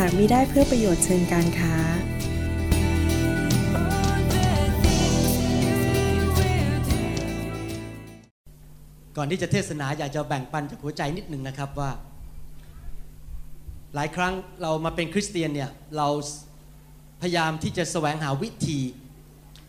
[0.00, 1.74] หากมิได้เพื่อประโยชน์เชิงการค้า
[9.16, 11.90] ก่อนที่จะเทศนาอยากจะแบ่งปันจากหัวใจนิดหนึ่งนะครับว่า
[13.94, 16.08] หลายครั้งเรามาเป็นคริสเตียนเนี่ยเรา
[17.22, 18.78] พยายามที่จะแสวงหาวิธี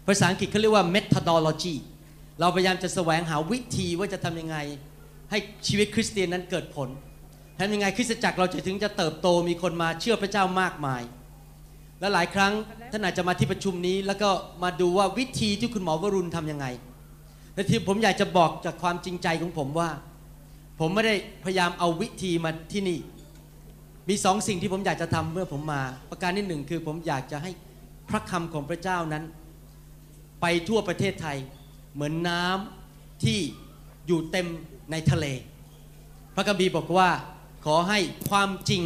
[0.07, 1.75] ภาษาอังกฤษเขาเรียกว่า methodology
[2.39, 4.57] เราพยายามจะแสวงหาวิธีว่าจะทำยังไง
[5.31, 5.37] ให้
[5.67, 6.89] ชีวิตคริสเตียนนั้นเกิดผล
[7.59, 11.01] ทำยังไงคริสตจักรเราจะถึงจะเติบโตมีคนมาเชื่อพระเจ้ามากมาย
[11.99, 12.53] และหลายครั้ง
[12.91, 14.29] ท่านอาจจะมาที่ประชุมนี้ แล้วก็
[14.63, 16.65] มาดูว่าวิธีที่คุณหมอวรุณทำยังไง
[17.53, 19.89] แต่ที่ผมอยากจะบอกจากความจริงใจของผมว่า
[20.79, 22.99] ผมไม่ได้พยายามเอาวิธีมาที่นี่
[24.09, 27.51] มีสองสิ่งที่ผมอยากจะทำเมื่อผมมา ประการที่หนึ่งคือผมอยากจะให้
[28.09, 29.23] พระคำของพระเจ้านั้น
[30.41, 31.37] ไปทั่วประเทศไทย
[31.93, 33.39] เหมือนน้ำที่
[34.07, 34.47] อยู่เต็ม
[34.91, 35.25] ในทะเล
[36.35, 37.09] พระคัมภีร์บอกว่า
[37.65, 37.99] ขอให้
[38.29, 38.83] ความจริง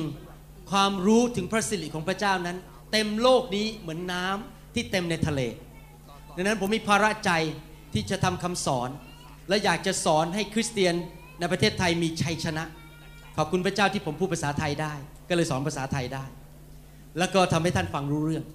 [0.72, 2.58] ความรู้ถึงพระสิริของพระเจ้านั้น
[2.92, 5.42] เต็มโลกนี้เหมือนน้ำที่เต็มในทะเล
[6.36, 7.32] ดังนั้นผมมีภาระใจ
[7.94, 8.90] ที่จะทำคำสอน
[9.50, 10.94] และอยากจะสอนให้คริสเตียน
[11.40, 12.64] ในประเทศไทยมีชัยชนะ
[13.38, 14.94] ขอบคุณพระเจ้าที่ผมพูดภาษาไทยได้
[15.30, 16.26] ก็เลยสอนภาษาไทยได้
[17.18, 18.46] แล้วก็ทำให้ท่านฟังรู้เรื่อง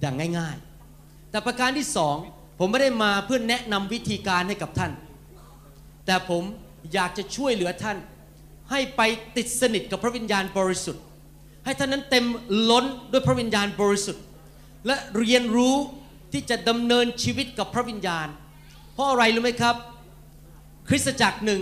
[0.00, 0.56] อย่างง่าย
[0.94, 2.16] ๆ แต่ประการที่สอง
[2.58, 4.92] ผมไม่ได้มาเพื่อแนะนำวิธีการให้กับท่าน
[6.06, 6.42] แต่ผม
[6.94, 7.96] อยากจะช่วยเหลือท่าน
[8.70, 9.00] ให้ไป
[9.36, 11.02] ติดสนิทกับพระวิญญาณบริสุทธิ์
[11.64, 12.26] ให้ท่านนั้นเต็ม
[12.70, 14.24] ล้นด้วยพระวิญญาณบริสุทธิ์
[14.86, 15.76] และเรียนรู้
[16.32, 18.28] ที่จะดำเนินชีวิตกับพระวิญญาณ
[18.94, 19.76] เพราะอะไรรู้ไหมครับ
[20.88, 21.60] คริสตจักรหนึ่ง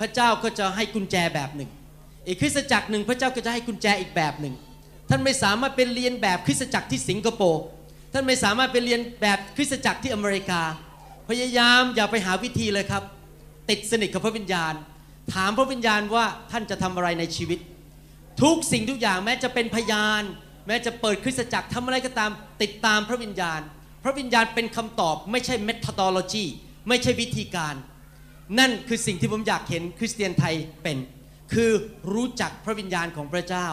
[0.00, 1.70] พระเจ้าก็จะให้กุญแจแบบหนึ่ง
[2.26, 4.54] อีกคริสตจักรหนึ่งพระเจ้าก็จะให้กุญแจอีกแบบหนึ่ง
[5.10, 7.62] ท่านไม่สามารถเป็นเรียนแบบคริสตจักรที่สิงคโปร์
[8.12, 10.62] ท่านไม่สามารถเป็นเรียนแบบคริสตจักรที่อเมริกา
[11.28, 13.02] พยายามอย่าไปหาวิธีเลยครับ
[13.70, 14.74] ติดสนิทกับพระวิญญาณ
[15.34, 17.58] ถามพระวิญญาณว่าท่านจะทำอะไรในชีวิต
[18.42, 20.22] ทุกสิ่งทุกอย่างแม้จะเป็นพยาน
[20.66, 22.30] แม้จะเปิดคริสตจักรทำอะไรก็ตาม
[22.62, 23.60] ติดตามพระวิญญาณ
[24.04, 26.46] พระวิญญาณเป็นคำตอบไม่ใช่ methodology
[26.88, 27.74] ไม่ใช่วิธีการ
[28.58, 30.98] นั่นคือสิ่งที่ผมอยากเห็นคริสเตียนไทยเป็น
[31.54, 31.70] คือ
[32.12, 33.66] รู้จักพระวิญญาณของพระเจ้า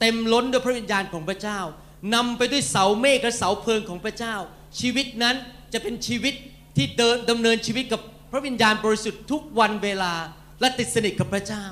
[0.00, 1.58] เต็มล้นด้วยพระวิญญาณของพระเจ้า
[2.14, 4.34] นำไปด้วยเสาเมฆและเสาเพลิงของพระเจ้า
[4.80, 5.36] ชีวิตนั้น
[5.72, 6.34] จะเป็นชีวิต
[6.76, 8.00] ที่เดินดำเนินชีวิตกับ
[8.32, 10.12] พระวิญญาณบริสุทธิ์ทุกวันเวลา
[10.60, 11.64] และติดสนิทกับพระเจ้า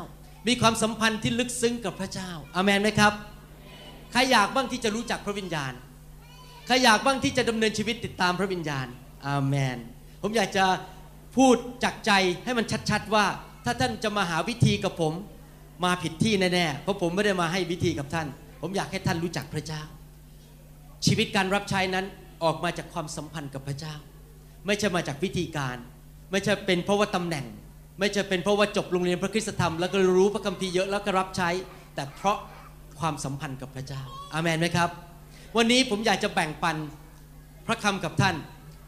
[0.48, 3.12] มีความสัมพันธ์ที่ลึกซึ้งกับพระเจ้าอาเมนไหมครับ
[4.12, 5.72] ใครอยากบ้างที่จะรู้จักพระวิญญาณ
[6.66, 8.86] ใครอยากบ้างที่จะดำเนินชีวิตติดตามพระวิญญาณ
[9.26, 9.76] อาเมน
[10.22, 10.64] ผมอยากจะ
[11.36, 12.12] พูดจากใจ
[12.44, 13.26] ให้มันชัดๆว่า
[13.64, 15.12] ถ้าท่านจะมาหาวิธีกับผม
[15.84, 18.26] มาผิดที่แน่ๆเพราะผมไม่ได้มาให้วิธีกับท่าน
[18.60, 19.82] ผมอยากให้ท่านรู้จักพระเจ้า
[21.06, 22.06] ชีวิตการรับใช้นั้น
[22.44, 23.94] ออกมาจากความสัมพันธ์กับพระเจ้า
[24.66, 25.76] ไม่ใช่มาจากวิธีการ
[26.30, 27.44] ไม่ใช่เป็นเพราะว่าตำแหน่ง
[27.98, 31.50] ไม่ใช่เป็นเพราะว่าจบโรงเรียนพระคุณธรรมแล้วก็รู้พระคัมภีร์เยอะแล้วก็รับใช้
[31.94, 32.38] แต่เพราะ
[33.00, 34.90] ความสัมพันธ์กับพระเจ้าอาเมนไหมครับ
[35.56, 36.76] วันนี้ผมอยากจะแบ่งปัน
[37.66, 38.34] พระคำกับท่าน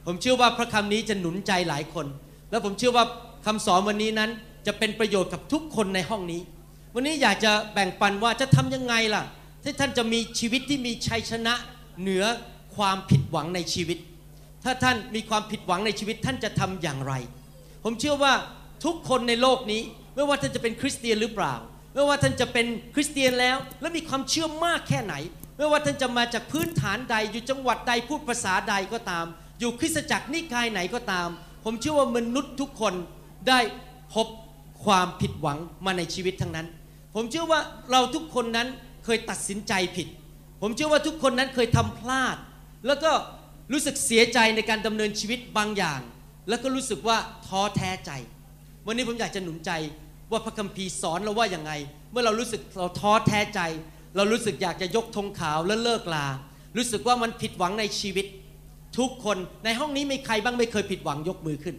[0.06, 2.06] ผมเชื่อว่าพระคำนี้จะหนุนใจหลายคน
[2.50, 3.05] แล้วผมเชื่อว่า
[3.47, 4.31] คำสอนวันนี้นั้น
[4.67, 6.41] จะเป็นประโยชน์กับทุกคนในห้องนี้
[6.94, 9.23] วันนี้อยากจะแบ่งปันว่าจะทำยังไงล่ะ
[9.62, 11.55] ที่ท่านจะมีชีวิตที่มีชัยชนะ
[12.00, 12.25] เหนือ
[12.77, 13.99] ความผิดหวังในชีวิต
[14.65, 17.12] ถ้าท่านมีความผิดหวังในชีวิตท่านจะทำอย่างไร
[17.84, 18.33] ผมเชื่อว่า
[18.84, 19.82] ทุกคนในโลกนี้
[20.14, 21.54] ไม่ว่าท่านจะเป็นคริสเตียนหรือเปล่า
[21.94, 25.14] ไม่ว่าท่านจะเป็นคริสเตียนแล้ว และมีความเชื่อมากแค่ไหน
[25.56, 29.26] ไม่ว่าท่านจะมาจากพื้นฐานใดอยู่จังหวัดใดพูดภาษาใดก็ตาม
[29.60, 31.28] อยู่คริสตจักรนิกายไหนก็ตาม
[31.64, 32.94] ผมเชื่อว่ามนุษย์ทุกคน
[33.48, 33.60] ได้
[34.14, 34.26] พบ
[34.84, 36.66] ความผิดหวังมาในชีวิตทั้งนั้น
[37.14, 38.69] ผมเชื่อว่าเราทุกคนนั้น
[39.05, 40.08] เคยตัดสินใจผิด
[40.62, 42.37] ผมเชื่อว่าทุกคนนั้นเคยทำพลาด
[42.87, 43.12] แล้วก็
[43.73, 46.00] รู้สึกเสียใจในการดำเนินชีวิตบางอย่าง
[46.49, 48.11] แล้วก็รู้สึกว่าท้อแท้ใจ
[48.87, 49.71] วันนี้ผมอยากจะหนุนใจ
[50.31, 51.73] ว่าพระคัมภีร์สอนเราว่าอย่างไง
[52.12, 53.61] เมื่อเรารู้สึกเราท้อแท้ใจ
[54.17, 56.27] เรารู้สึกอยากจะยกธงขาวและเลิกลา
[56.77, 58.27] รู้สึกว่ามันผิดหวังในชีวิต
[58.99, 61.77] ทุกคนในห้องนี้มีใครบ้างไม่เคยผิดหวังยกมือขึ้น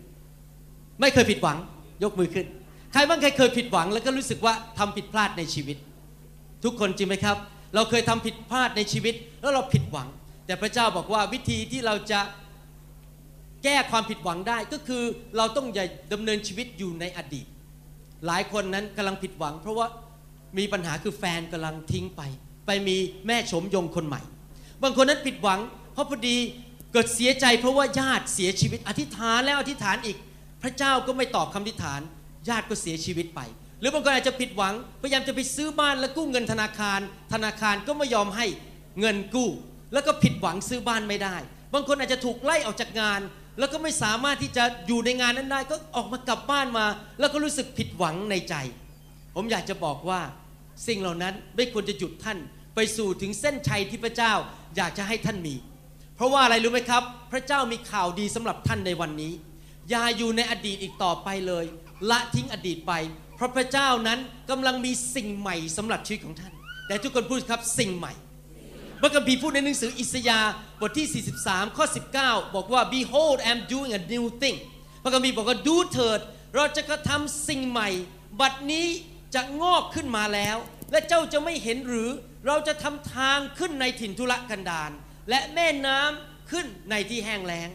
[1.01, 1.57] ไม่เคยผิดหวัง
[2.03, 2.45] ยกมือขึ้น
[2.93, 5.77] ใครบ้างใครเคยผิดหวังแล้วก็รู้สึกว่าทำผิดพลาดในชีวิต
[6.63, 7.37] ทุกคนจริงไหมครับ
[7.75, 10.07] เราเคยทำผิดพลาดในชีวิต แล้วเราผิดหวัง
[10.45, 12.19] แต่พระเจ้าบอกว่าวิธีที่เราจะ
[13.63, 15.03] แก้ความผิดหวังได้ก็คือ
[15.37, 17.45] เราต้องอย่าดำเนินชีวิตอยู่ในอดีต
[18.27, 19.87] หลายคนนั้นกำลังผิดหวัง เพราะว่า
[20.57, 22.21] มีปัญหาคือแฟนกำลังทิ้งไป
[22.65, 24.21] ไปมีแม่ชมยงคนใหม่
[24.83, 25.59] บางคนนั้นผิดหวัง
[25.93, 26.37] เพราะพอดี
[26.93, 30.17] เกิดเสียใจเพราะว่าญาติเสียชีวิตอธิษฐานแล้วอธิษฐานอีก
[30.61, 32.01] พระเจ้าก็ไม่ตอบคำอธิษฐาน
[32.49, 33.39] ญาติก็เสียชีวิตไป
[33.79, 36.99] หรือบางคนอาจจะผิดหวัง พยายามจะไปซื้อบ้านแล้วกู้เงินธนาคาร
[37.33, 38.45] ธนาคารก็ไม่ยอมให้
[38.99, 39.49] เงินกู้
[39.93, 41.35] แล้วก็ผิดหวังซื้อบ้านไม่ได้
[41.73, 43.21] บางคนอาจจะถูกไล่ออกจากงาน
[43.59, 46.85] แล้วก็ไม่สามารถที่จะอยู่ในงานนั้นได้ ก็ออกมากลับบ้านมา
[47.19, 48.55] แล้วก็รู้สึกผิดหวังในใจ
[49.35, 50.21] ผมอยากจะบอกว่า
[50.87, 52.37] สิ่งเหล่านั้นไม่ควรจะหยุดท่าน
[52.75, 54.33] ไปสู่ถึงเส้นชัยที่พระเจ้า
[54.75, 55.55] อยากจะให้ท่านมี
[56.15, 59.33] เพราะว่าอะไรรู้ไหมครับ พระเจ้ามีข่าวดีสำหรับท่านในวันนี้
[59.89, 61.65] อย่าอยู่ในอดีตอีกต่อไปเลย
[62.09, 62.93] ละทิ้งอดีตไป
[63.35, 64.19] เพราะพระเจ้านั้น
[64.49, 66.53] กำลังมีสิ่งใหม่สำหรับชีวิตของท่าน
[66.87, 68.13] แต่ทุกคนพูดครับสิ่งใหม่
[69.01, 70.51] พระคัมภีร์พูดในหนังสืออิสยาห์
[70.81, 71.85] บทที่ 43 ข้อ
[72.19, 74.57] 19 บอกว่า behold I am doing a new thing
[75.03, 76.19] พระคัมภีร์บอกว่าดูเถิด
[76.55, 77.89] เราจะกระทำสิ่งใหม่
[78.39, 78.87] บัดนี้
[79.35, 80.57] จะงอกขึ้นมาแล้ว
[80.91, 82.09] และเจ้าจะไม่เห็นหรือ
[82.47, 84.91] เราจะทำทางขึ้นในถิ่นทุรกันดาร
[85.29, 87.69] และแม่น้ำขึ้นในที่แห้งแล้ง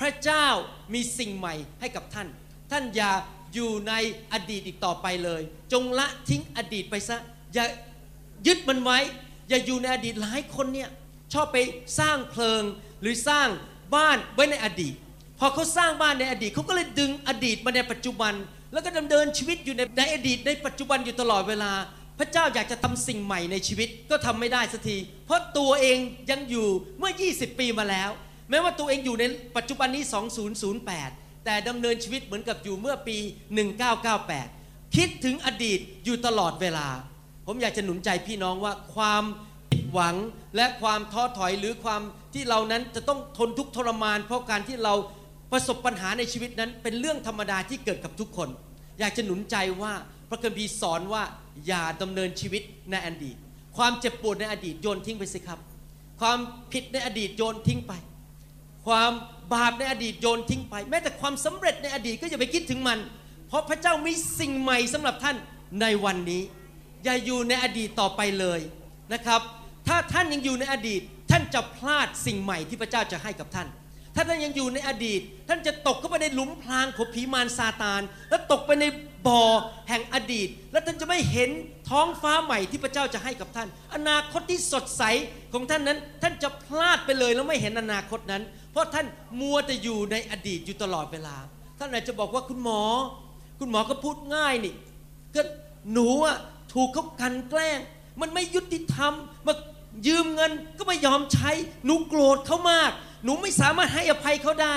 [0.00, 0.46] พระเจ้า
[0.94, 2.28] มีสิ่งใหม่ให้กับท่าน
[2.70, 3.12] ท่านอย่า
[3.54, 3.94] อยู่ใน
[4.32, 5.42] อดีตอีกต่อไปเลย
[5.72, 7.16] จงละทิ้งอดีตไปซะ
[7.54, 7.64] อย่า
[8.46, 8.98] ยึดมันไว้
[9.48, 10.90] อย่าอยู่ในอดีตหลายคนเนี่ย
[11.32, 11.58] ชอบไป
[11.98, 12.62] สร้างเพลิง
[13.02, 13.48] หรือสร้าง
[13.94, 14.94] บ้านไว้ในอดีต
[15.38, 18.34] พอเขาสร้างบ้านในอดีตเขาก็เลยดึงอดีตมาในปัจจุบัน
[18.72, 21.72] แล้วก็ดำเนินชีวิตอยู่ในในอดีตในปัจจุบันอยู่ตลอดเวลา
[22.18, 24.96] พระเจ้าอยากจะทำสิ่งใหม่ในชีวิตก็ทำไม่ได้สักที
[25.26, 25.98] เพราะตัวเอง
[26.30, 26.68] ยังอยู่
[26.98, 28.10] เมื่อ 20 ปีมาแล้ว
[28.50, 29.24] แม้ว่าตัวเองอยู่ใน
[29.56, 30.02] ปัจจุบันนี้
[30.74, 33.16] 2008 แต่ดำเนินชีวิตเหมือนกับอยู่เมื่อปี
[34.06, 36.88] 1998 คิดถึงอดีตอยู่ตลอดเวลา
[37.46, 39.24] ผมอยากจะหนุนใจพี่น้องว่าความ
[39.72, 40.14] ผิดหวัง
[40.56, 42.00] และความท้อถอยหรือความ
[42.34, 44.94] ที่เรานั้นจะต้องทนทุกทรมาน เพราะการที่เรา
[45.52, 48.48] ประสบปัญหาในชีวิตนั้น เป็นเรื่องธรรมดาที่เกิดกับทุกคน
[49.00, 49.92] อยากจะหนุนใจว่า
[50.28, 51.22] พระคัมภีร์สอนว่า
[51.66, 53.36] อย่าดำเนินชีวิตในอดีต
[53.76, 55.58] ความเจ็บปวดในอดีตโยนทิ้งไปสิครับ
[56.20, 56.38] ความ
[56.72, 57.92] ผิดในอดีตโยนทิ้งไป
[58.86, 59.12] ความ
[59.52, 62.98] บาปในอดีตโยนทิ้งไป แม้แต่ความสำเร็จในอดีตก็อย่าไปคิดถึงมัน
[63.48, 65.36] เพราะพระเจ้ามีสิ่งใหม่สำหรับท่าน
[65.80, 66.42] ในวันนี้
[67.04, 68.60] อย่าอยู่ในอดีตต่อไปเลย
[69.12, 69.40] นะครับ
[69.88, 71.00] ถ้าท่านยังอยู่ในอดีต
[71.30, 73.68] ท่านจะพลาดสิ่งใหม่ที่พระเจ้าจะให้กับท่าน
[74.14, 78.84] ถ้าท่านยังอยู่ในอดีต ท่านจะตกเข้าไปในหลุมพรางของผีมารซาตาน แล้วตกไปใน
[79.26, 79.42] บ่อ
[79.88, 81.50] แห่งอดีต แล้วท่านจะไม่เห็น
[81.90, 85.02] ท้องฟ้าใหม่ที่พระเจ้าจะให้กับท่าน อนาคตที่สดใส
[85.52, 88.42] ของท่านนั้น ท่านจะพลาดไปเลยแล้วไม่เห็นอนาคตนั้น
[88.72, 89.06] เพราะท่าน
[89.40, 91.36] มัวแต่อยู่ในอดีตอยู่ตลอดเวลา
[91.78, 92.82] ท่านอาจจะบอกว่าคุณหมอ
[93.60, 94.74] คุณหมอก็พูดง่ายนี่
[95.34, 95.42] ก็
[95.92, 96.36] หนูอะ
[96.76, 97.80] ถูกเขากันแกล้ง
[98.20, 99.12] มันไม่ยุติธรรม
[99.46, 99.54] มา
[100.06, 101.50] ยืมเงินก็ไม่ยอมใช้
[101.84, 102.90] หนูโกรธเขามาก
[103.24, 104.76] หนูไม่สามารถให้อภัยเขาได้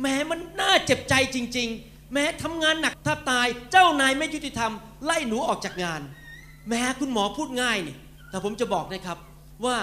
[0.00, 4.72] แม้มันน่าเจ็บใจจริง ๆ แม้ทำงานหนักถ้าตาย เจ้านายไม่ยุติธรรม
[5.04, 6.00] ไล่หนูออกจากงาน
[6.68, 7.96] แม้คุณหมอพูดง่ายนี่
[8.30, 9.18] แต่ผมจะบอกนะครับ
[9.64, 9.76] ว่า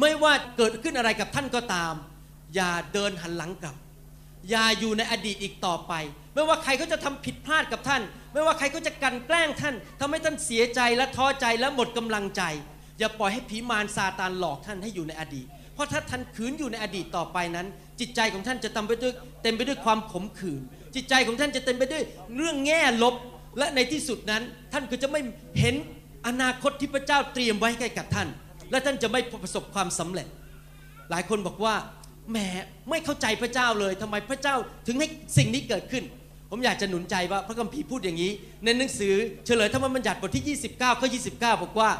[0.00, 1.94] ไม่ว่าเกิดขึ้นอะไรกับท่านก็ตาม
[2.54, 3.76] อย่าเดินหันหลังกลับ
[4.50, 5.92] อย่าอยู่ในอดีตอีกต่อไป
[6.34, 8.02] ไม่ว่าใครเขาจะทำผิดพลาดกับท่าน
[8.32, 12.42] ไม่ว่าใครเขาจะกันแกล้งท่านทำให้ท่านเสียใจและท้อใจและหมดกำลังใจ
[12.98, 17.66] อย่าปล่อยให้ผีมารซาตานหลอกท่านให้อยู่ในอดีต เพราะถ้าท่านขืนอยู่ในอดีตต่อไปนั้น
[18.00, 19.12] จิตใจของท่านจะเต็มไปด้วย
[19.42, 20.60] เต็มไปด้วยความขมขื่น
[20.94, 22.02] จิตใจของท่านจะเต็มไปด้วย
[22.36, 23.14] เรื่องแง่ลบ
[23.58, 24.42] และในที่สุดนั้น
[24.72, 25.20] ท่านก็จะไม่
[25.60, 25.74] เห็น
[26.26, 28.28] อนาคตที่พระเจ้าเตรียมไว้ให้กับท่าน
[28.70, 30.26] และท่านจะไม่ประสบความสำเร็จ
[31.10, 31.74] หลายคนบอกว่า
[32.30, 32.38] แหม
[32.90, 36.04] ไม่เข้าใจพระเจ้าเลยทำไมพระเจ้าถึงให้สิ่งนี้เกิดขึ้น
[36.50, 38.32] ผมอยากจะหนุนใจว่าพระคัมภีร์พูดอย่างนี้
[38.64, 39.14] ในหนังสือ
[39.46, 41.90] เฉลยธรรมบัญญัติบทที่ 29 ข้อ 29 บอกว่า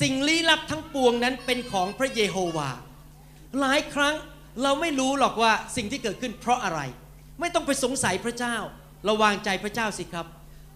[0.00, 2.70] สิ่งลี้ลับทั้งปวงนั้นเป็นของพระเยโฮวา
[3.60, 4.14] หลายครั้ง
[4.62, 6.80] เราไม่รู้หรอกว่าสิ่งที่เกิดขึ้นเพราะอะไร
[7.40, 8.56] ไม่ต้องไปสงสัยพระเจ้า
[9.08, 10.26] ราวางใจพระเจ้าสิครับ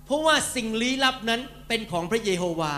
[0.07, 2.75] เพราะว่าสิ่งลี้ลับนั้นเป็นของพระเยโฮวา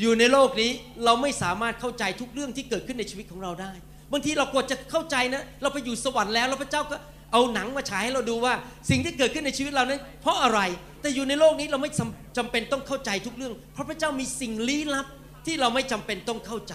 [0.00, 0.70] อยู่ในโลกนี้
[1.04, 3.72] เราไม่สามารถเข้าใจทุกเรื่องที่เกิดขึ้นในชีวิตของเราได้
[4.12, 6.96] บางทีเรากว่าจะเข้าใจนะเราไปอยู่สวรรค์แล้วแล้วพระเจ้าก็
[7.32, 8.54] เอาหนังมาฉายให้เราดูว่า
[8.90, 10.60] สิ่งที่เกิดขึ้นในชีวิตเรานั้นเพราะอะไร
[11.00, 15.06] แต่อยู่ในโลกนี้เราไม่จำจำเป็นต้องเข้าใจทุกเรื่อง เพราะพระเจ้ามีสิ่งลี้ลับ
[15.46, 16.74] ที่เราไม่จำเป็นต้องเข้าใจ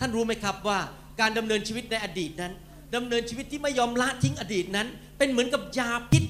[0.00, 0.78] ท่านรู้ไหมครับว่า
[1.20, 2.52] การดำเนินชีวิตในอดีตนั้น
[2.94, 4.86] ดำเนินชีวิตที่ไม่ยอมละทิ้งอดีตนั้น
[5.18, 6.24] เป็นเหมือนกับยาพิษ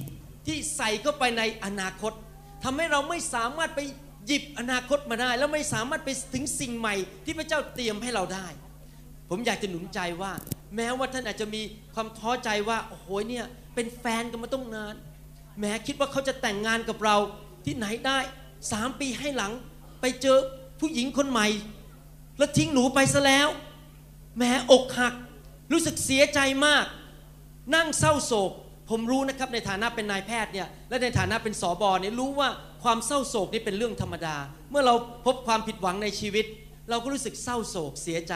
[0.46, 2.12] ที่ใส่เข้าไปในอนาคต
[2.64, 3.80] ทำให้เราไม่สามารถไป
[4.26, 8.46] หยิบอนาคตมาได้ แล้วไม่สามารถไปถึงสิ่งใหม่ที่พระเจ้าเตรียมให้เราได้
[9.34, 10.32] ผมอยากจะหนุนใจว่า
[10.76, 11.62] แม้ว่าท่านอาจจะมี
[11.94, 14.94] ความท้อใจว่าโอ้โหเนี่ยเป็นแฟนกันมาต้องนาน
[15.60, 17.16] แม้คิดว่าเขาจะแต่งงานกับเรา
[17.64, 18.18] ที่ไหนได้
[18.72, 19.52] สามปีให้หลัง
[20.00, 20.38] ไปเจอ
[20.80, 21.46] ผู้หญิงคนใหม่
[22.38, 23.48] แล้วทิ้งหนูไปซะแล้ว
[24.38, 25.14] แม้อกหัก
[25.72, 26.84] รู้สึกเสียใจมาก
[27.74, 28.52] นั่งเศร้าโศก
[28.90, 32.48] ผมรู้นะครับในฐานะเป็นนายแพทย์เนี่ยและในฐานะเป็นสอบอเนี่ยรู้ว่า
[32.82, 34.36] ความเศร้าโศกนี่เป็นเรื่องธรรมดา
[34.70, 34.94] เมื่อเรา
[35.26, 36.46] พบความผิดหวังในชีวิต
[36.90, 38.34] เราก็รู้สึกเศร้าโศกเสียใจ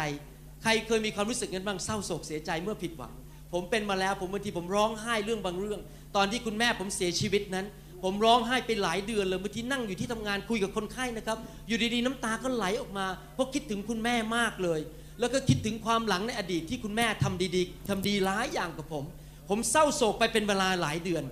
[0.67, 3.13] ครเคยมีความรู้สึกงั้นบ้างเศร้าโศกเสียใจเมื่อผิดหวัง
[3.53, 5.81] ผมเป็นมาแล้วผมบางทีผมร้องไห้เรื่องบางเรื่อง
[6.17, 7.67] ตอนที่คุณแม่ผมเสียชีวิตนั้น
[8.05, 14.81] ผมร้องไห้ไปหลายเดือนเลยบางทีนั่งอยู่ที่ทำงานคุยกับคนไข้นะครับ อยู่ดีๆน้ำตาก็ไหลออกมาเพราะคิดถึงคุณแม่มากเลย
[15.21, 19.05] แล้วก็คิดถึงความหลังในอดีตที่คุณแม่ทำดีๆทำดีหลายอย่างกับผม
[19.49, 21.25] ผมเศร้าโศกไปเป็นเวลาหลายเดือน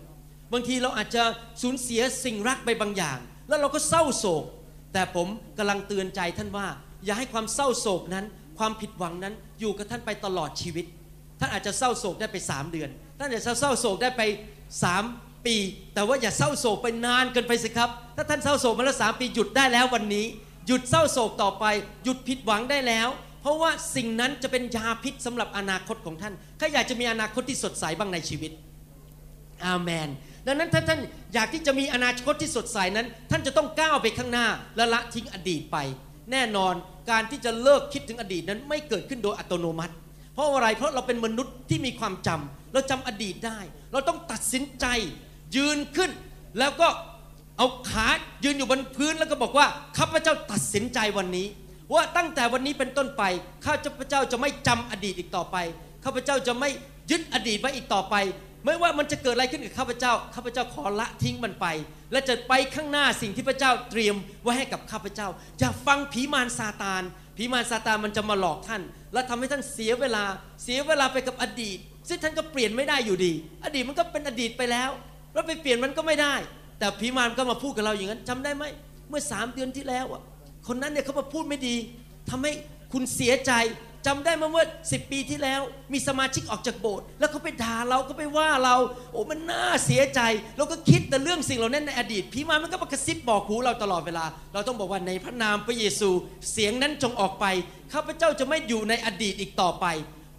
[0.53, 1.23] บางทีเราอาจจะ
[1.63, 4.45] สูญเสียสิ่งรักไปบางอย่าง แล้วเราก็เศร้าโศก
[4.93, 6.67] แต่ผมกำลังเตือนใจท่านว่า
[7.05, 8.25] อย่าให้ความเศร้าโศกนั้น
[8.59, 10.87] ความผิดหวังนั้นอยู่กับท่านไปตลอดชีวิต
[11.41, 14.23] ท่านอาจจะเศร้าโศกได้ไป 3 เดือน ท่านอาจจะเศร้าโศกได้ไป
[14.85, 15.57] 3 ปี
[15.95, 20.27] แต่ว่าอย่าเศร้าโศกไปนานเกินไปสิครับ ถ้าท่านเศร้าโศกมาแล้วสปีหยุดได้แล้ววันนี้
[20.67, 21.65] หยุดเศร้าโศกต่อไป
[22.05, 23.09] หยุดผิดหวังได้แล้ว
[23.41, 28.53] เพราะว่าสิ่งนั้นจะเป็นยาพิษสำหรับอนาคตของท่านถ้าอยากจะมีอนาคตที่สดใสบ้างในชีวิต
[29.67, 30.09] อาเมน
[30.47, 31.01] ดังนั้นถ้าท่าน
[31.35, 34.47] อยากที่จะมีอนาคตที่สดใสนั้น ท่านจะต้องก้าวไปข้างหน้า
[34.77, 35.77] และละทิ้งอดีตไป
[36.33, 36.75] แน่นอน
[37.11, 39.95] การที่จะเลิกคิดถึงอดีตนั้นไม่เกิดขึ้นโดยอัตโนมัติ
[40.35, 43.59] เพราะอะไรเพราะเราเป็นมนุษย์ที่มีความจำเราจำอดีตได้
[43.93, 44.87] เราต้องตัดสินใจ
[45.57, 46.11] ยืนขึ้น
[46.59, 46.89] แล้วก็
[47.59, 48.07] เอาขา
[48.45, 49.67] ยืนอยู่บนพื้นแล้วก็บอกว่า
[49.99, 51.47] ข้าพเจ้าตัดสินใจวันนี้
[51.93, 53.23] ว่าตั้งแต่วันนี้เป็นต้นไป
[53.65, 55.57] ข้าพเจ้าจะไม่จำอดีตอีกต่อไป
[56.05, 56.71] ข้าพเจ้าจะไม่
[57.11, 58.15] ยึดอดีตไว้อีกต่อไป
[58.65, 61.67] ไม่ว่ามันจะเกิดอะไรขึ้นกับข้าพเจ้า ข้าพเจ้าขอละทิ้งมันไป
[62.13, 65.29] และจะไปข้างหน้าสิ่งที่พระเจ้าเตรียมไว้ให้กับข้าพเจ้า
[65.59, 67.03] อย่าฟังผีมารซาตาน
[67.37, 70.25] ผีมารซาตานมันจะมาหลอกท่าน และทำให้ท่านเสียเวลา
[70.63, 71.79] เสียเวลาไปกับอดีต
[72.09, 73.33] ซึ่งท่านก็เปลี่ยนไม่ได้อยู่ดี
[73.65, 74.91] อดีตมันก็เป็นอดีตไปแล้ว
[75.35, 76.35] แล้วไปเปลี่ยนมันก็ไม่ได้
[76.79, 78.65] แต่ผีมารก็มาพูดกับเราอย่างนั้นจำได้ไหม
[79.09, 80.23] เมื่อสามเดือนที่แล้วอะ
[80.67, 81.77] คนนั้นเนี่ยเขามาพูดไม่ดี
[82.31, 82.53] ทำให้
[82.93, 83.53] คุณเสียใจ
[84.07, 85.61] จำได้มาเมื่อสิปีที่แล้ว
[85.93, 88.77] มีสมาชิกออกจากโบสถ์แล้วเขาไปด่าเราก็ไปว่าเรา
[89.13, 90.21] โอ้มันน่าเสียใจ
[90.57, 96.11] เราก็คิดแต่เรื่องสิ่งเหล่านั้นในอดีตผีมามันก็มากระซิบบอกหูเราตลอดเวลา เราต้องบอกว่าในพระนามพระเยซู
[96.53, 97.47] เสียงนั้นจงออกไป
[97.93, 99.87] ข้าพเจ้าจะไม่อยู่ในอดีตอีกต่อไป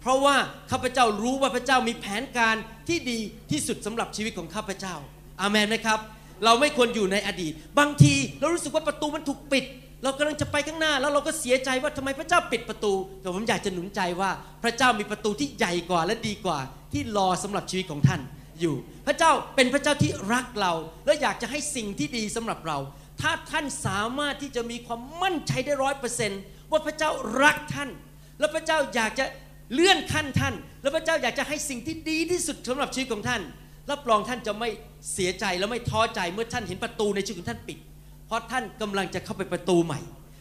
[0.00, 0.36] เพราะว่า
[0.70, 2.56] ข้าพเจ้ารู้ว่าพระเจ้ามีแผนการ
[2.88, 3.18] ที่ดี
[3.50, 4.94] ที่สุดสำหรับชีวิตของข้าพเจ้า
[5.40, 5.98] อาเมนไหมครับ
[6.44, 9.64] เราไม่ควรอยู่ในอดีต บางทีเรารู้สึกว่าประตูมันถูกปิด
[10.02, 14.30] เรากำลังจะไปข้างหน้าแล้วเราก็เสียใจว่าทำไมพระเจ้าปิดประตู แต่ผมอยากจะหนุนใจว่า
[14.62, 16.58] พระเจ้ามีประตูที่ใหญ่กว่าและดีกว่า
[16.92, 18.20] ที่รอสำหรับชีวิตของท่าน
[18.60, 18.74] อยู่
[19.06, 20.72] พระเจ้าเป็นพระเจ้าที่รักเรา
[21.06, 22.78] และอยากจะให้สิ่งที่ดีสำหรับเรา
[23.20, 27.10] ถ้าท่านสามารถที่จะมีความมั่นใจได้ร้อยเปอร์เซนต์ว่าพระเจ้า
[27.42, 27.90] รักท่าน
[28.38, 29.24] และพระเจ้าอยากจะ
[29.72, 33.42] เลื่อนขั้นท่าน และพระเจ้าอยากจะให้สิ่งที่ดีที่สุดสำหรับชีวิตของท่าน
[33.90, 34.68] รับรองท่านจะไม่
[35.12, 37.78] เสียใจและไม่ท้อใจเมื่อท่านเห็นประตูในชีวิตของท่านปิด
[38.26, 40.00] เพราะท่านกำลังจะเข้าไปประตูใหม่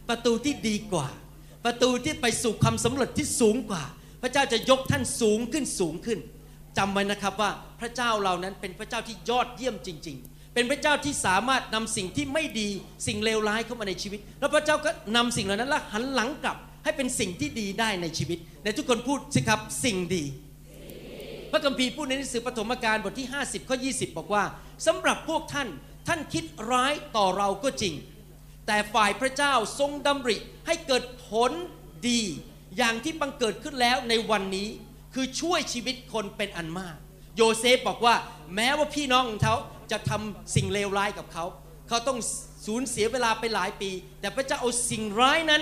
[0.09, 1.07] ประตูที่ดีกว่า
[1.65, 3.83] ประตูที่ไปสู่ความสำเร็จที่สูงกว่า
[4.21, 6.19] พระเจ้าจะยกท่านสูงขึ้นสูงขึ้น
[6.77, 12.69] จำไว้นะครับว่าพระเจ้าเรานั้นเป็นพระเจ้าที่ยอดเยี่ยมจริง ๆ เป็นพระเจ้าที่สามารถนำสิ่งที่ไม่ดี
[13.07, 20.23] สิ่งเลวร้ายเข้ามาในชีวิต แล้วพระเจ้าก็นำสิ่งเหล่านั้นแล้วหันหลังกลับ ให้เป็นสิ่งที่ดีได้ในชีวิตในทุกคนพูดสิครับสิ่งดี
[21.51, 24.43] พระคัมภีร์พูดในหนังสือปฐมกาลบทที่ 50ข้อ20 บอกว่า
[24.87, 25.67] สำหรับพวกท่าน
[26.07, 27.93] ท่านคิดร้ายต่อเราก็จริง
[28.67, 31.51] แต่ฝ่ายพระเจ้าทรงดำริให้เกิดผล
[32.09, 32.21] ดี
[32.77, 34.67] อย่างที่บังเกิดขึ้นแล้วในวันนี้
[35.13, 36.95] คือช่วยชีวิตคนเป็นอันมาก
[37.35, 38.15] โยเซฟบอกว่า
[38.55, 39.55] แม้ว่าพี่น้องของเขา
[39.91, 41.45] จะทำสิ่งเลวร้ายกับเขา
[41.87, 42.19] เขาต้อง
[42.65, 45.61] สูญเสียเวลาไปหลายปี แต่พระเจ้าเอาสิ่งร้ายนั้น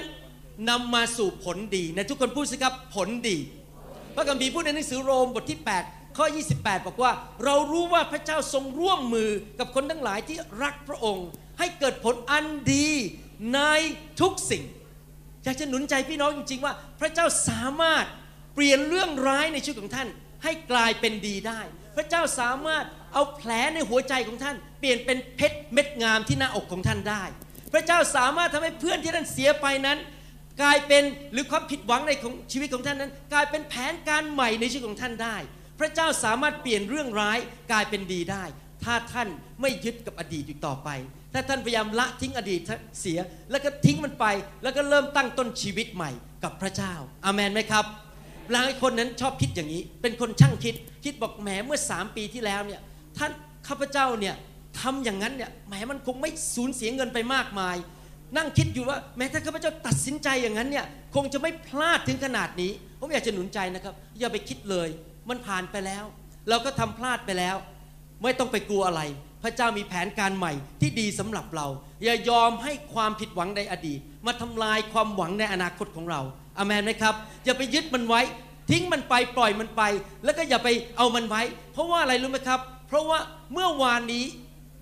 [0.69, 3.37] นำมาสู่ผลดี ในทุกคนพูดสิครับผลดี
[4.15, 7.11] พระคัมภีร์พูดในหนังสือโรมบทที่ 8 ข้อ 28 บอกว่า
[7.45, 9.29] เรารู้ว่าพระเจ้าทรงร่วมมือ
[9.59, 11.27] กับคนทั้งหลายที่รักพระองค์
[11.59, 12.89] ให้เกิดผลอันดี
[13.53, 13.59] ใน
[14.21, 14.63] ทุกสิ่ง
[15.43, 18.05] อยากจะหนุนใจพี่น้องจริง ๆ ว่า พระเจ้าสามารถ
[18.55, 20.07] เปลี่ยนเรื่องร้ายในชีวิตของท่าน
[20.43, 21.61] ให้กลายเป็นดีได้
[21.95, 27.23] พระเจ้าสามารถเอาแผลในหัวใจของท่าน เปลี่ยนเป็นเพชรเม็ดงามที่หน้าอกของท่านได้
[27.73, 29.97] พระเจ้าสามารถทำให้เพื่อนที่ท่านเสียไปนั้น
[30.61, 31.03] กลายเป็น
[31.33, 35.37] หรือความผิดหวังในของชีวิตของท่านนั้น กลายเป็นแผนการใหม่ในชีวิตของท่านได้
[35.83, 37.37] ระเจ้าสามารถเปลี่ยนเรื่องร้าย
[37.71, 38.43] กลายเป็นดีได้
[38.83, 39.27] ถ้าท่าน
[39.61, 40.89] ไม่ยึดกับอดีตอีกต่อไป
[41.33, 42.61] ถ้าท่านพยายามละทิ้งอดีต
[43.01, 43.19] เสีย
[43.51, 44.25] แล้วก็ทิ้งมันไป
[44.63, 46.11] แล้วก็เริ่มตั้งต้นชีวิตใหม่
[46.43, 46.93] กับพระเจ้า
[47.25, 47.85] อาเมนไหมครับ
[48.51, 52.81] หลายคนนั้นชอบคิดอย่างนี้ เป็นคนช่างคิด คิดบอกแหมเมื่อสามปีที่แล้วเนี่ย
[53.17, 53.31] ท่าน
[53.67, 54.35] ข้าพเจ้าเนี่ย
[54.79, 57.75] ทำอย่างนั้นเนี่ยแหมมันคงไม่สูญเสียเงินไปมากมาย
[58.37, 60.85] นั่งคิดอยู่ว่าแม้ถ้าข้าพเจ้าตัดสินใจอย่างนั้นเนี่ย
[61.15, 64.89] คงจะไม่พลาดถึงขนาดนี้ ผมอยากจะหนุนใจนะครับ อย่าไปคิดเลย
[65.29, 66.03] มันผ่านไปแล้ว
[66.49, 67.55] เราก็ทำพลาดไปแล้ว
[68.23, 69.01] ไม่ต้องไปกลัวอะไร
[69.43, 71.67] พระเจ้ามีแผนการใหม่ที่ดีสำหรับเรา
[72.03, 76.21] อย่ายอมให้ความผิดหวังในอดีต มาทำลายความหวังในอนาคตของเรา
[76.57, 77.15] อามันไหมครับ
[77.45, 78.21] อย่าไปยึดมันไว้
[78.69, 79.81] ทิ้งมันไปปล่อยมันไป
[80.23, 81.41] แล้วก็อย่าไปเอามันไว้
[81.73, 83.19] เพราะว่าอะไรรู้ไหมครับ เพราะว่า
[83.53, 84.25] เมื่อวานนี้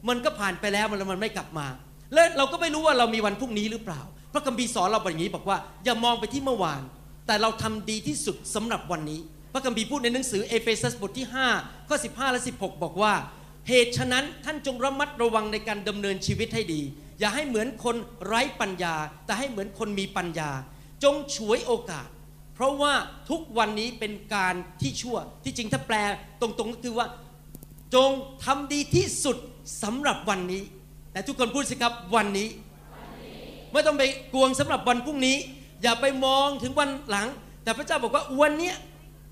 [0.08, 1.68] มันก็ผ่านไปแล้วมันมันไม่กลับมา
[2.14, 4.02] และเราก็ไม่รู้ว่าเรามีวันพรุ่งนี้หรือเปล่า
[4.34, 6.82] พระคัมภีร์สอนเราแบบนี้บอกว่าอย่ามองไปที่เมื่อวาน
[7.28, 9.20] แต่เราทำดีที่สุดสำหรับวันนี้
[9.54, 11.28] พระคัมภีร์พูดในหนังสือเอเฟซัสบทที่
[11.58, 13.14] 5 ข้อ 15 และ 16 บอกว่า
[13.68, 16.82] เหตุฉะนั้นท่านจงระมัดระวังในการดำเนินชีวิตให้ดี
[17.20, 20.52] อย่าให้เหมือนคนไร้ปัญญา แต่ให้เหมือนคนมีปัญญา
[21.04, 22.08] จงฉวยโอกาส
[22.54, 22.94] เพราะว่า
[23.30, 25.96] ทุกวันนี้เป็นการที่ชั่วที่จริงถ้าแปล
[26.42, 27.08] ตรงๆก็คือว่า
[27.96, 28.10] จง
[28.46, 29.38] ทำดีที่สุด
[29.84, 30.64] สำหรับวันนี้
[31.12, 32.48] แต่ทุกคนพูดสิครับวันนี้
[33.72, 34.04] ไม่ต้องไป
[34.34, 35.38] กวงสำหรับวันพรุ่งนี้
[35.84, 37.28] อย่าไปมองถึงวันหลัง
[37.64, 38.72] แต่พระเจ้าบอกว่าวันนี้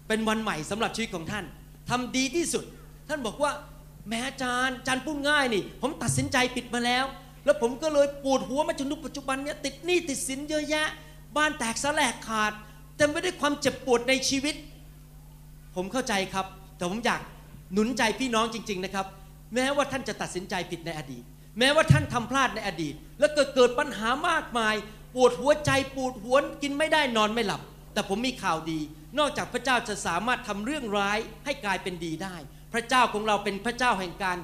[0.09, 1.45] เป็นวันใหม่สำหรับชีวิตของท่าน
[1.89, 2.63] ทำดีที่สุด
[3.09, 3.51] ท่านบอกว่า
[4.09, 7.05] แม้อาจารย์อาจารย์พูดง่ายนี่ ผมตัดสินใจผิดมาแล้ว
[7.45, 10.87] แล้วผมก็เลยปวดหัวมาจนถึงปัจจุบันเนี้ยติดหนี้ติดสินเยอะแยะ
[11.37, 12.51] บ้านแตกสลายขาด
[12.97, 14.55] เต็มไปด้วยความเจ็บปวดในชีวิต
[15.75, 16.45] ผมเข้าใจครับ
[16.77, 17.21] แต่ผมอยาก
[17.73, 19.05] หนุนใจพี่น้องจริง ๆนะครับ
[19.53, 21.23] แม้ว่าท่านจะตัดสินใจผิดในอดีต
[21.59, 24.75] แม้ว่าท่านทำพลาดในอดีต แล้วเกิดเกิดปัญหามากมาย
[25.15, 27.61] ปวดหัวใจปวดหัวกินไม่ได้นอนไม่หลับ
[27.93, 28.79] แต่ผมมีข่าวดี
[29.17, 32.35] นอกจากพระเจ้าจะสามารถทำเรื่องร้ายให้กลายเป็นดีได้
[32.73, 34.37] พระเจ้าของเราเป็นพระเจ้าแห่งการ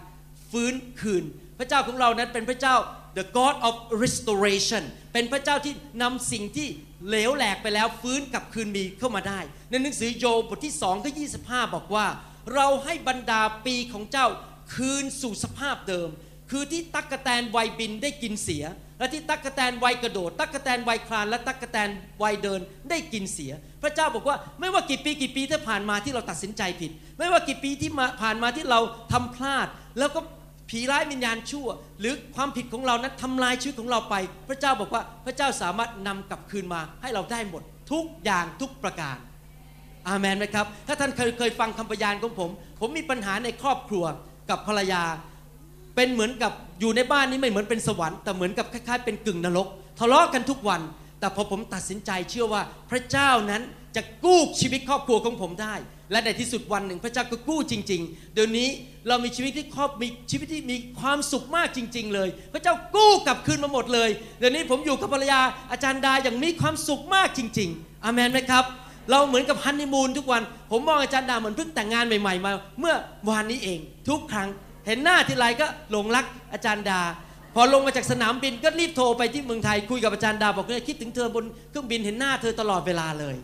[0.52, 1.24] ฟื้นคืน
[1.60, 2.76] พระเจ้าของเรานั้นเป็นพระเจ้า
[3.18, 6.68] the God of restoration เป็นพระเจ้าที่นำสิ่งที่
[7.08, 11.12] เหลวแหลกไปแล้วฟื้นกลับคืนมีเข้ามาได้ ในหนังสือโยบบทที่2ข้อ
[11.44, 12.08] 25 บอกว่า
[12.54, 14.28] เราให้บรรดาปีของเจ้า
[14.76, 16.10] คืนสู่สภาพเดิม
[16.52, 18.64] คือที่ตักกะแตนวัยบินได้กินเสีย
[19.00, 21.90] และที่ตักกะแตนวัยกระโดด ตักกะแตนวัยคลาน และตักกะแตน
[22.24, 22.60] วัยเดิน
[22.90, 23.52] ได้กินเสีย
[23.84, 28.80] พระเจ้าบอกว่าไม่ว่ากี่ปีกี่ปีที่ผ่านมาที่เราตัดสินใจผิด ไม่ว่ากี่ปีที่มาผ่านมาที่เรา
[29.12, 29.68] ทำพลาด
[30.00, 30.20] แล้วก็
[30.70, 31.68] ผีร้ายวิญญาณชั่ว
[32.00, 34.16] หรือความผิดของเรานั้นทำลายชีวิตของเราไป
[34.50, 39.18] พระเจ้าบอกว่าพระเจ้าสามารถนำกลับคืนมาให้เราได้หมด ทุกอย่างทุกประการ
[40.08, 42.50] อาเมนไหมครับ ถ้าท่านเคยเคยฟังคำพยานของผม
[42.80, 44.06] ผมมีปัญหาในครอบครัว
[44.50, 45.04] กับภรรยา
[45.96, 49.68] เป็นเหมือนกับอยู่ในบ้านนี้ไม่เหมือนเป็นสวรรค์แต่เหมือนกับคล้ายๆ เป็นกึ่งนรก
[50.00, 50.82] ทะเลาะกันทุกวัน
[51.20, 52.62] แต่พอผมตัดสินใจเชื่อว่า
[52.92, 53.62] พระเจ้านั้น
[53.96, 55.76] จะกู้ชีวิตครอบครัวของผมได้
[56.12, 58.68] และในที่สุดวันหนึ่งพระเจ้าก็กู้จริง ๆ เดี๋ยวนี้
[59.08, 68.66] เรามีชีวิตที่ครอบมีชีวิตที่มีความสุขมากจริง ๆ เลย พระเจ้ากู้กลับคืนมาหมดเลย เดี๋ยวนี้ผมอยู่กับภรรยาอาจารย์ดาอย่างมีความสุขมากจริง ๆอเมนไหมครับ
[69.12, 72.96] เราเหมือนกับฮันนีมูนทุกวัน ผมมองอาจารย์ดาเหมือนเพิ่งแต่งงานใหม่ ๆ มา เมื่อ
[73.30, 73.80] วานนี้เอง
[74.10, 74.50] ทุกครั้ง
[74.88, 77.02] เห็นหน้าทีไรก็หลงรักอาจารย์ดา
[77.56, 83.36] พอลงมาจากสนามบินก็รีบโทรไปที่เมืองไทยคุยกับอาจารย์ดาบอกเนี่ยคิดถึงเธอบนเครื่องบินเห็นหน้าเธอตลอดเวลาเลย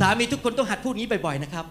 [0.00, 1.66] สามีทุกคนต้องหัดพูดงี้บ่อยๆนะครับ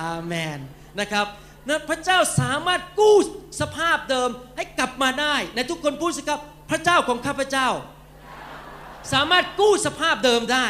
[0.00, 0.58] อาเมน
[1.00, 1.26] นะครับ
[1.68, 3.16] นะพระเจ้าสามารถกู้
[3.60, 7.68] สภาพเดิมให้กลับมาได้ในทุกคนพูดสิครับพระเจ้าของข้าพเจ้า
[9.12, 10.66] สามารถกู้สภาพเดิมได้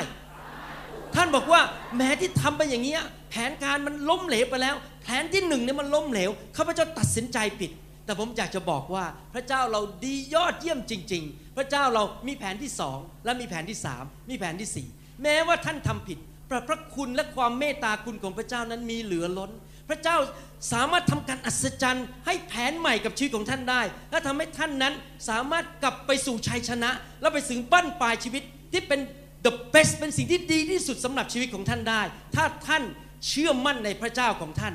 [1.14, 1.60] ท่านบอกว่า
[1.96, 7.70] แม้ที่ทำไปอย่างเงี้ยแผนการมันล้มเหลวไปแล้ว แผนที่หนึ่งเนี่ยมันล้มเหลวข้าพเจ้าตัดสินใจผิด
[8.04, 14.86] แต่ผมอยากจะบอกว่าพระเจ้าเราดียอดเยี่ยมจริง ๆ พระเจ้าเรามีแผนที่สองและมีแผนที่สามมีแผนที่สี่
[15.22, 16.18] แม้ว่าท่านทำผิด
[16.50, 19.50] พระพระคุณและความเมตตาคุณของพระเจ้านั้นมีเหลือล้น
[19.88, 20.16] พระเจ้า
[20.72, 24.94] สามารถทำการอัศจรรย์ให้แผนใหม่กับชีวิตของท่านได้ และทำให้ท่านนั้น
[25.28, 26.90] สามารถกลับไปสู่ชัยชนะ
[27.20, 29.00] และไปถึงบั้นปลายชีวิตที่เป็น
[29.44, 32.02] the best เป็นสิ่งที่ดีที่สุดสำหรับชีวิตของท่านได้
[32.34, 32.82] ถ้าท่าน
[33.28, 34.74] เชื่อมั่นในพระเจ้าของท่าน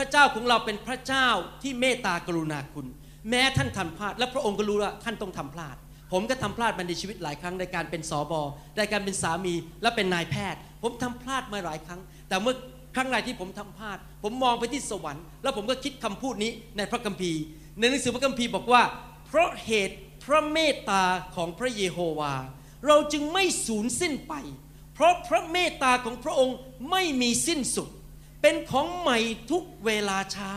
[0.00, 1.28] ระเจ้าของเราเป็นพระเจ้า
[1.62, 2.86] ที่เมตตากรุณาคุณ
[3.30, 5.76] แม้ท่านทำพลาด และพระองค์ก็รู้ว่าท่านต้องทำพลาด
[6.12, 8.42] ผมก็ทำพลาดมาในชีวิตหลายครั้งในการเป็นสอบอ
[8.76, 12.54] ในการเป็นสามีและเป็นนายแพทย์ ผมทำพลาดมาหลายครั้ง แต่เมื่อ
[12.94, 17.40] ครั้งไหนที่ผมทำพลาด ผมมองไปที่สวรรค์ แล้วผมก็คิดคำพูดนี้ในพระคัมภีร์
[17.78, 18.82] ในหนังสือพระคัมภีร์บอกว่า
[19.26, 22.34] เพราะเหตุพระเมตตาของพระเยโฮวา
[22.86, 24.34] เราจึงไม่สูญสิ้นไป
[24.94, 26.56] เพราะพระเมตตาของพระองค์
[26.90, 27.88] ไม่มีสิ้นสุด
[28.42, 29.18] เป็นของใหม่
[29.50, 30.52] ทุกเวลาเช้า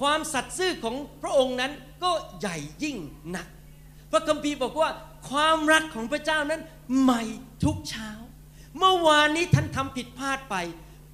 [0.00, 2.10] ความสัตย์ซื่อของพระองค์นั้นก็
[2.40, 2.96] ใหญ่ยิ่ง
[3.36, 3.46] นัก
[4.10, 4.90] พระคัมภีร์บอกว่า
[5.30, 6.60] ความรักของพระเจ้านั้น
[7.02, 7.22] ใหม่
[7.64, 8.10] ทุกเช้า
[8.78, 10.56] เมื่อวานนี้ท่านทำผิดพลาดไป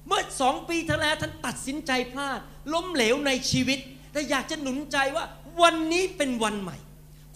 [0.07, 2.39] เมื่อสองปีที่แล้วท่านตัดสินใจพลาด
[2.73, 3.79] ล้มเหลวในชีวิต
[4.11, 5.25] แต่อยากจะหนุนใจว่า
[5.61, 6.77] วันนี้เป็นวันใหม่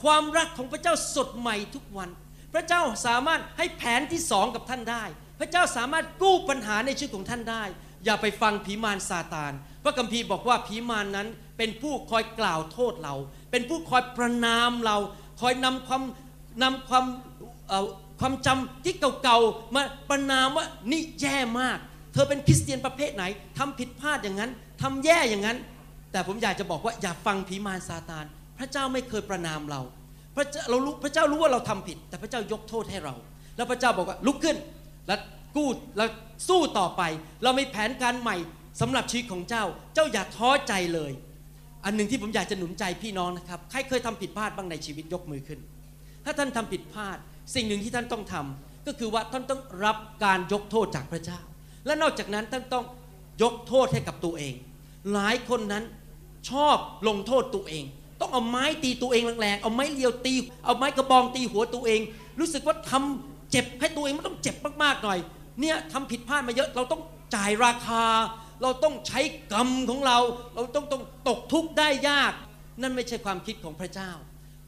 [0.04, 2.10] ความรักของพระเจ้าสดใหม่ทุกวัน
[2.54, 5.04] พระเจ้าสามารถให้แผนที่สองกับท่านได้
[5.40, 7.64] พระเจ้าสามารถกู้ปัญหาในชีวิตของท่านได้
[8.06, 9.52] อย่าไปฟังผีมารซาตาน
[9.84, 13.16] พระคัมภีร์บอกว่าผีมารนนั้นเป็นผู้คอยกล่าวโทษเรา
[13.52, 14.98] เป็นผู้คอยประนามเรา
[15.42, 16.04] คอยนำความ
[16.64, 17.06] นำความ
[18.20, 21.78] ความจำที่เก่าๆมาประนามว่านี่แย่มาก
[22.14, 23.24] เธอเป็นคริสเตียนประเภทไหน
[23.58, 25.58] ทำผิดพลาดอย่างนั้นทำแย่อย่างนั้น
[26.12, 28.26] แต่ผมอยากจะบอกว่าอย่าฟังผีมารซาตาน
[28.60, 29.82] พระเจ้าไม่เคยประนามเรา
[30.36, 33.16] พระเจ้าเรารู้พระเจ้ารู้ว่าเราทำผิด แต่พระเจ้ายกโทษให้เรา
[33.56, 34.58] แล้วพระเจ้าบอกว่าลุกขึ้น
[35.08, 35.16] และ
[35.56, 36.10] กู้แล้ว
[36.50, 37.02] สู้ต่อไป
[37.44, 38.38] เรามีแผนการใหม่
[38.82, 41.12] สำหรับชีวิตของเจ้า เจ้าอย่าท้อใจเลย
[41.86, 45.60] อันหนึ่งที่ผมอยากจะหนุนใจพี่น้องนะครับใครเคยทำผิดพลาดบ้างในชีวิตยกมือขึ้น
[46.26, 47.18] ถ้าท่านทำผิดพลาด
[47.56, 48.36] สิ่งหนึ่งที่ท่านต้องท
[48.88, 51.40] ก็คือว่าท่านต้องรับการยกโทษจากพระเจ้า
[51.86, 52.86] และนอกจากนั้นท่านต้อง
[53.44, 54.54] ยกโทษให้กับตัวเอง
[55.14, 55.84] หลายคนนั้น
[56.50, 57.84] ชอบลงโทษตัวเอง
[58.20, 60.34] ต้องเอาไม้ตีตัวเองแรงๆเอาไม้เลียวตี
[60.66, 62.02] เอาไม้กระบองตีหัวตัวเอง
[62.40, 65.20] รู้สึกว่าทำเจ็บให้ตัวเองมันต้องเจ็บมากๆหน่อย
[65.62, 67.02] เนี่ยทำผิดพลาดมาเยอะเราต้อง
[67.36, 68.04] จ่ายราคา
[68.64, 69.22] เราต้องใช้
[69.54, 70.18] กรรมของเรา
[70.56, 72.34] เราต้องต้องตกทุกข์ได้ยาก
[72.82, 74.12] นั่นไม่ใช่ความคิดของพระเจ้า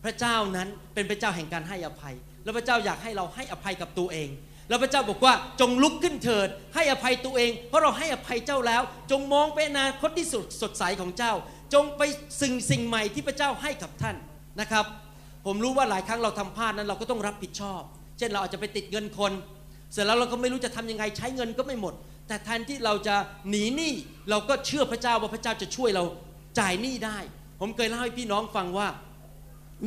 [0.03, 4.29] พระเจ้านั้นเป็นพระเจ้าแห่งการให้อภัย แล้วพระเจ้าอยากให้เราให้อภัยกับตัวเอง
[4.69, 11.33] แล้วพระเจ้าบอกว่าจงลุกขึ้นเถิด ให้อภัยตัวเอง เพราะเราให้อภัยเจ้าแล้ว จงมองไปอนาคตที่สุดสดใสของเจ้า
[11.73, 12.01] จงไป
[12.41, 14.15] สิ่งสิ่งใหม่ที่พระเจ้าให้กับท่าน
[14.61, 14.85] นะครับ
[15.45, 17.81] ผมรู้ว่าหลายครั้งเราทำพลาดนั้นเราก็ต้องรับผิดชอบ
[18.17, 19.31] เช่นเราอาจจะไปติดเงินคน
[19.93, 21.93] เสร็จแล้วเราก็ไม่รู้จะทำยังไงใช้เงินก็ไม่หมด
[22.27, 23.15] แต่แทนที่เราจะ
[23.49, 23.93] หนีหนี้
[24.29, 26.03] เราก็เชื่อพระเจ้าว่าพระเจ้าจะช่วยเรา
[26.59, 27.17] จ่ายหนี้ได้
[27.59, 28.87] ผมเคยเล่าให้พี่น้องฟังว่า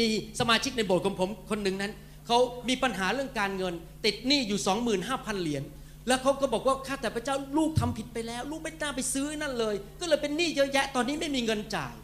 [0.01, 0.09] มี
[0.40, 1.93] สมาชิกในโบสถ์ของผมคนหนึ่งนั้น
[2.27, 2.38] เขา
[2.69, 4.61] มีปัญหาเรื่องการเงิน ติดหนี้อยู่
[4.97, 5.62] 25,000 เหรียญ
[6.09, 11.95] แล้วเขาก็บอกว่าข้าแต่พระเจ้าลูกทำผิดไปแล้ว ลูกไม่น่าไปซื้อนั่นเลย ก็เลยเป็นหนี้เยอะแยะตอนนี้ไม่มีเงินจ่าย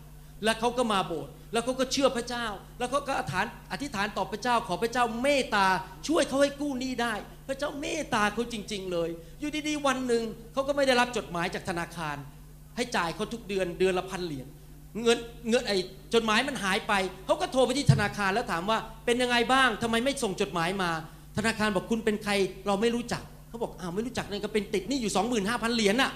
[0.44, 2.46] แล้วเขาก็มาโบสถ์ แล้วเขาก็เชื่อพระเจ้า
[2.78, 5.66] แล้วเขาก็อธิษฐานอธิษฐานต่อพระเจ้าขอพระเจ้าเมตตา
[6.08, 7.14] ช่วยเขาให้กู้หนี้ได้
[7.48, 9.10] พระเจ้าเมตตาเขาจริง ๆ เลย
[9.40, 12.16] อยู่ดีๆวันหนึ่งเขาก็ไม่ได้รับจดหมายจากธนาคาร
[12.76, 14.46] ให้จ่ายเขาทุกเดือนเดือนละพันเหรียญ
[15.02, 15.18] เงิน
[15.50, 15.76] เงินไอ้
[16.14, 16.92] จดหมายมันหายไป
[17.26, 20.90] เขาก็โทรไปที่ธนาคารแล้วถามว่าเป็นยังไงบ้างทำไมไม่ส่งจดหมายมา
[21.36, 22.32] ธนาคารบอกคุณเป็นใคร
[22.66, 25.12] เราไม่รู้จักเขาบอกอ้าวไม่รู้จักเนี่ยก็เป็นติดนี่อยู่
[25.44, 26.12] 25,000 เหรียญน่ะ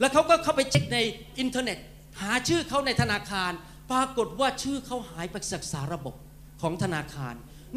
[0.00, 0.98] แล้วเขาก็เข้าไปเช็คใน
[1.38, 1.78] อินเทอร์เน็ต
[2.20, 3.52] หาชื่อเขาในธนาคาร
[3.90, 6.14] ปรากฏว่าชื่อเขาหายไปจากสาระบบ
[6.60, 7.34] ของธนาคาร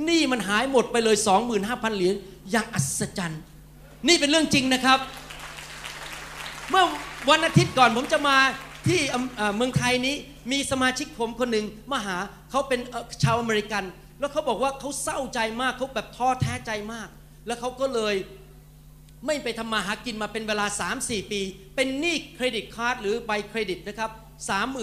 [0.09, 1.17] นี่มันหายหมดไปเลย
[1.51, 2.15] 25,000 เหรียญ
[2.51, 3.41] อย่างอัศจรรย์
[4.07, 4.99] นี่เป็นเรื่องจริงนะครับ
[6.69, 6.85] เมื่อ
[7.29, 8.37] วันอาทิตย์ก่อนผมจะมา
[8.87, 8.99] ที่
[9.55, 10.15] เมืองไทยนี้
[10.51, 12.17] มีสมาชิกผมคนหนึ่งมาหา
[12.51, 12.79] เขาเป็น
[13.23, 13.83] ชาวอเมริกัน
[14.19, 17.07] แล้วเขาบอกว่าเขาเศร้าใจมากเขาแบบท้อแท้ใจมาก
[17.47, 18.15] แล้วเขาก็เลย
[19.25, 20.65] ไม่ไปทำมาหากินมาเป็นเวลา
[20.99, 21.41] 3-4 ปี
[21.75, 24.11] เป็นหนี้เครดิตการ์ดหรือใบเครดิตนะครับ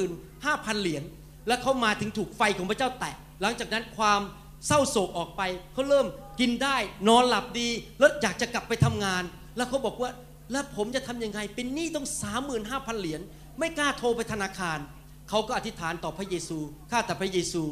[0.04, 1.02] 35,000 เหรียญ
[1.48, 4.20] แล้วเขามาถึงถูกไฟของพระเจ้าแตะหลังจากนั้นความ
[4.66, 6.06] เศร้าโศกออกไปเขาเริ่ม
[6.40, 6.76] กินได้
[7.08, 9.22] นอนหลับดี แล้วอยากจะกลับไปทำงาน
[9.56, 10.10] แล้วเขาบอกว่า
[10.52, 12.06] แล้วผมจะทำยังไง เป็นหนี้ต้อง
[12.52, 13.20] 35,000เหรียญ
[13.58, 14.78] ไม่กล้าโทรไปธนาคาร
[15.28, 16.58] เขาก็อธิษฐานต่อพระเยซู
[16.90, 17.62] ข้าแต่พระเยซู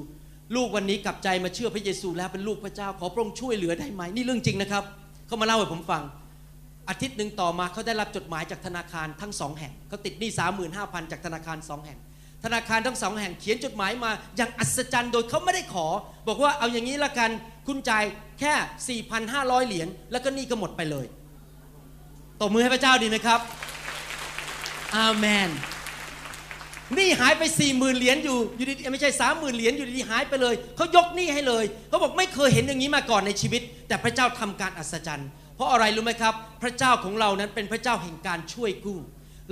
[0.54, 4.84] ลูกวันนี้กลับใจมาเชื่อพระเยซูแล้วเป็นลูกพระเจ้าขอพระองค์ช่วยเหลือได้ไหมนี่เรื่องจริงนะครับ
[5.26, 6.02] เขามาเล่าให้ผมฟัง
[6.88, 10.30] อาทิตย์หนึ่งต่อมาเขาได้รับจดหมายจากธนาคารทั้งสองแห่งเขาติดหนี้
[10.70, 11.98] 35,000จากธนาคารสองแห่ง
[12.44, 15.86] ธนาคารทั้งสองแห่งเขียนจดหมายมาอย่างอัศจรรย์โดยเขาไม่ได้ขอ
[16.28, 17.30] บอกว่าเอาอย่างนี้ละกัน
[17.66, 18.04] คุณจ่าย
[18.40, 21.06] แค่ 4,500 เหรียญแล้วก็นี้ก็หมดไปเลย
[22.40, 23.40] ตบมือให้พระเจ้าดีไหมครับ
[24.96, 25.50] อาเมน
[26.98, 38.98] นี่หายไป4ี่หมื่นเหรียญอยู่อยู่ดีไม่ใช่สามหมื่นเหรียญอยู่ดีหายไปเลยเขายกหนี้ให้เลยเขาบอกไม่เคยเห็นอย่างนี้มาก่อนในชีวิต แต่พระเจ้าทำการอัศจรรย์เพราะอะไรรู้ไหมครับ พระเจ้าของเรานั้นเป็นพระเจ้าแห่งการช่วยกู้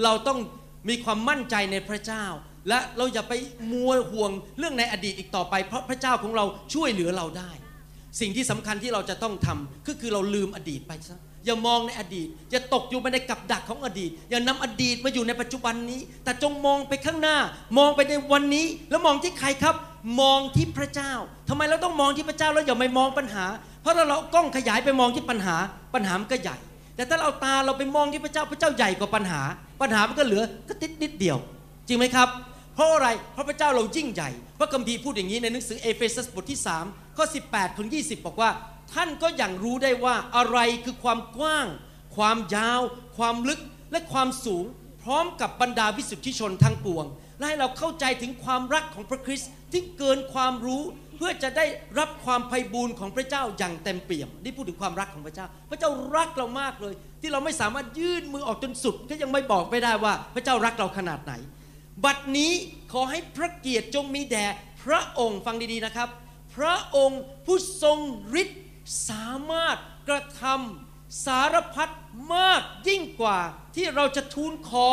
[0.02, 0.38] เราต้อง
[0.88, 2.24] มีความมั่นใจในพระเจ้า
[2.68, 3.34] และเราอย่าไป
[3.72, 7.50] มัวห่วงเรื่องในอดีตอีกต่อไป เพราะพระเจ้าของเราช่วยเหลือเราได้
[8.20, 17.36] สิ่งที่สำคัญที่เราจะต้องทำก็คือเราลืมอดีตไปซะอย่ามองในอดีต อย่าตกอยู่ไปในกับดักของอดีต อย่านำอดีตมาอยู่ในปัจจุบันนี้ แต่จงมองไปข้างหน้า
[17.78, 19.74] มองไปในวันนี้ แล้วมองที่ใครครับ
[20.20, 21.12] มองที่พระเจ้า
[21.48, 23.44] ทำไมเราต้องมองที่พระเจ้าแล้วอย่าไปมองปัญหา
[23.82, 25.56] เพราะถ้าเรากล้องขยายไปมองที่ปัญหา
[25.94, 26.56] ปัญหามันก็ใหญ่
[26.96, 29.40] แต่ถ้าเราเอาตาเราไปมองที่พระเจ้า พระเจ้าใหญ่กว่าปัญหา
[29.80, 31.38] ปัญหามันก็เหลือกระติ๊ดนิดเดียว
[31.88, 32.28] จริงไหมครับ
[32.74, 38.50] เพราะอะไรเพราะพระเจ้าเรายิ่งใหญ่ พระคัมภีร์พูดอย่างนี้ในหนังสือเอเฟซัสบทที่3ข้อ18ถึง20 บอกว่า
[38.94, 41.66] ท่านก็หยั่งรู้ได้ว่าอะไรคือความกว้าง
[42.16, 42.80] ความยาว
[43.18, 43.60] ความลึก
[43.92, 44.64] และความสูง
[45.02, 47.06] พร้อมกับบรรดาวิสุทธิชนทั้งปวง
[47.38, 50.82] และให้เราเข้าใจถึงความรักของพระคริสต์ที่เกินความรู้
[51.16, 51.66] เพื่อจะได้
[51.98, 61.32] รับความไพบูรณ์ของพระเจ้าอย่างเต็มเปี่ยม นี่พูดถึงความรักของพระเจ้า พระเจ้ารักเรามากเลย ที่เราไม่สามารถยื่นมือออกจนสุด ก็ยังไม่บอกไม่ได้ว่าพระเจ้ารักเราขนาดไหน
[62.04, 62.52] บัดนี้
[62.92, 64.46] ขอให้พระเกียรติจงมีแด่
[64.82, 66.08] พระองค์ฟังดีๆนะครับ
[66.56, 67.98] พระองค์ผู้ทรง
[68.42, 68.60] ฤทธิ์
[69.08, 69.76] สามารถ
[70.08, 71.88] กระทำสารพัด
[72.34, 73.40] มากยิ่งกว่า
[73.74, 74.88] ที่เราจะทูลขอ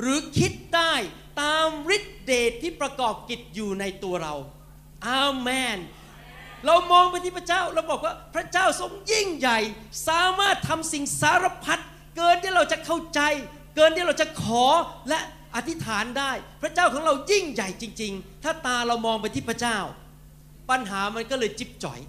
[0.00, 0.92] หรือคิดได้
[1.40, 4.34] ตามฤทธิเดชที่ประกอบกิจอยู่ในตัวเรา
[5.08, 5.78] อาเมน
[6.66, 9.58] เรามองไปที่พระเจ้าเราบอกว่าพระเจ้าทรงยิ่งใหญ่
[10.08, 11.78] สามารถทำสิ่งสารพัด
[12.16, 13.20] เกินที่เราจะเข้าใจ
[13.76, 14.64] เกินที่เราจะขอ
[15.08, 15.20] และ
[15.56, 19.78] อธิษฐานได้ พระเจ้าของเรายิ่งใหญ่จริง ๆ ถ้าตาเรามองไปที่พระเจ้า
[20.70, 22.00] ปัญหามันก็เลยจิบจ่อย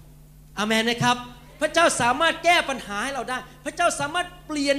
[0.58, 1.16] อาเมนนะครับ
[1.60, 4.76] พระเจ้าสามารถแก้ปัญหาให้เราได้ พระเจ้าสามารถเปลี่ยน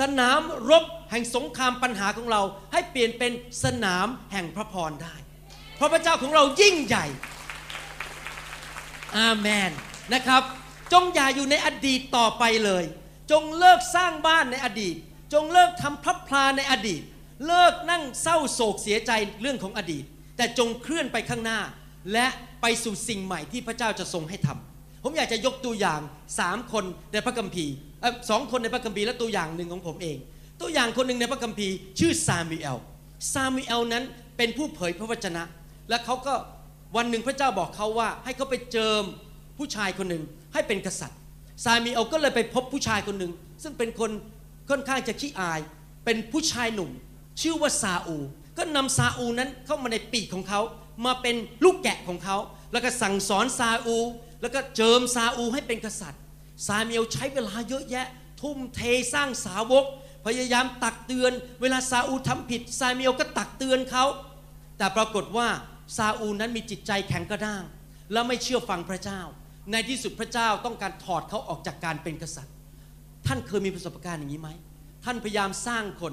[0.00, 3.32] สนามรบแห่งสงครามปัญหาของเรา ให้เปลี่ยนเป็น
[3.64, 5.14] สนามแห่งพระพรได้
[5.76, 7.06] เพราะพระเจ้าของเรายิ่งใหญ่
[9.18, 9.70] อาเมน
[10.14, 10.42] นะครับ
[10.92, 12.84] จงอย่าอยู่ในอดีตต่อไปเลย
[13.30, 14.96] จงเลิกสร้างบ้านในอดีต
[15.32, 17.02] จงเลิกทำพระพลาในอดีต
[17.46, 20.04] เลิกนั่งเศร้าโศกเสียใจเรื่องของอดีต
[20.36, 21.60] แต่จงเคลื่อนไปข้างหน้า
[22.12, 22.26] และ
[22.62, 26.00] ไปสู่สิ่งใหม่ที่พระเจ้าจะทรงให้ทำผมอยากจะยกตัวอย่าง
[26.38, 27.74] สามคนในพระคัมภีร์
[28.30, 30.16] สองคนในพระคัมภีร์และตัวอย่างหนึ่งของผมเอง
[30.60, 32.78] ตัวอย่างคนหนึ่งในพระคัมภีร์ชื่อซามูเอล
[33.32, 34.04] ซามูเอลนั้น
[34.36, 35.42] เป็นผู้เผยพระวจนะ
[35.88, 36.34] และเขาก็
[36.96, 39.02] วันหนึ่งพระเจ้าบอกเขาว่า ให้เขาไปเจิม
[39.58, 41.18] ผู้ชายคนหนึ่งให้เป็นกษัตริย์
[41.64, 44.10] ซามีเอลก็เลยไปพบผู้ชายคนหนึ่งซึ่งเป็นคน
[44.70, 45.60] ค่อนข้างจะขี้อาย
[46.04, 46.90] เป็นผู้ชายหนุ่ม
[47.40, 48.16] ชื่อว่าซาอู
[48.58, 50.60] ก็นำซาอูนั้นเข้ามาในปีกของเขา
[51.04, 52.36] มาเป็นลูกแกะของเขา
[52.72, 53.96] แล้วก็สั่งสอนซาอู
[54.42, 56.20] แล้วก็เจิมซาอูให้เป็นกษัตริย์
[56.66, 58.06] ซามีเอลใช้เวลาเยอะแยะ
[58.40, 58.80] ทุ่มเท
[59.14, 59.84] สร้างสาวก
[60.26, 64.04] พยายามตักเตือน เวลาซาอูทำผิด ซามีเอลก็ตักเตือนเขา
[64.78, 65.48] แต่ปรากฏว่า
[65.96, 67.62] ซาอูนั้นมีจิตใจแข็งกระด้าง
[68.12, 69.20] และไม่เชื่อฟังพระเจ้า
[69.72, 72.54] ในที่สุดพระเจ้าต้องการถอดเขาออกจากการเป็นกษัตริย์
[73.26, 74.50] ท่านเคยมีประสบการณ์อย่างนี้ไหม
[75.04, 76.12] ท่านพยายามสร้างคน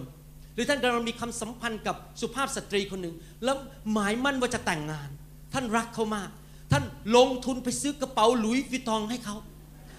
[0.53, 3.57] หรือท่านกำลังมีคำสัมพันธ์กับสุภาพสตรีคนหนึ่งแล้ว
[3.93, 5.09] หมายมั่นว่าจะแต่งงาน
[5.53, 6.29] ท่านรักเขามาก
[6.71, 6.83] ท่าน
[7.17, 9.35] ลงทุนไปซื้อกระเป๋าหลุยส์วิตองให้เขา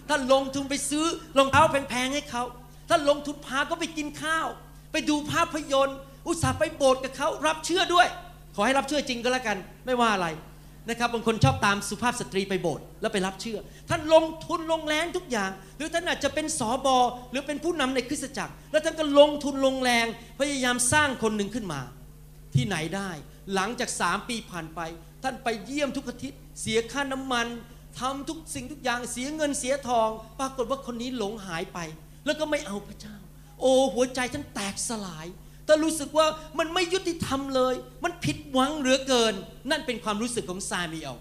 [0.09, 1.05] ท่านลงทุนไปซื้อ
[1.39, 2.43] รองเท้าแพงๆให้เขา
[2.91, 4.49] ท่านลงทุนพาเขาไปกินข้าว
[4.93, 8.07] ไปดูภาพยนตร์ อุตส่าห์ไปโบสถ์กับเขารับเชื่อด้วย
[8.55, 10.29] ขอให้รับเชื่อจริงก็แล้วกัน ไม่ว่าอะไร
[10.89, 13.59] นะครับบางคนชอบตามสุภาพสตรีไปโบสถ์แล้วไปรับเชื่อ
[13.91, 16.97] ท่านลงทุนลงแรงทุกอย่าง หรือท่านอาจจะเป็นสอบอ
[17.31, 20.07] หรือเป็นผู้นำในคริสตจักร แล้วท่านก็ลงทุนลงแรง
[20.41, 21.81] พยายามสร้างคนหนึ่งขึ้นมา
[22.55, 23.11] ที่ไหนได้
[23.55, 24.81] หลังจากสามปีผ่านไป
[25.23, 27.47] ท่านไปเยี่ยมทุกอาทิตย์ เสียค่าน้ำมัน
[28.01, 30.09] ทำทุกสิ่งทุกอย่างเสียเงินเสียทอง
[30.41, 31.79] ปรากฏว่าคนนี้หลงหายไป
[32.25, 33.17] แล้วก็ไม่เอาพระเจ้า
[33.61, 35.27] โอ้หัวใจท่านแตกสลาย
[35.73, 36.27] แต่รู้สึกว่า
[36.59, 39.35] มันไม่ยุติธรรมเลย มันผิดหวังเหลือเกิน
[39.71, 41.17] นั่นเป็นความรู้สึกของซามีเอล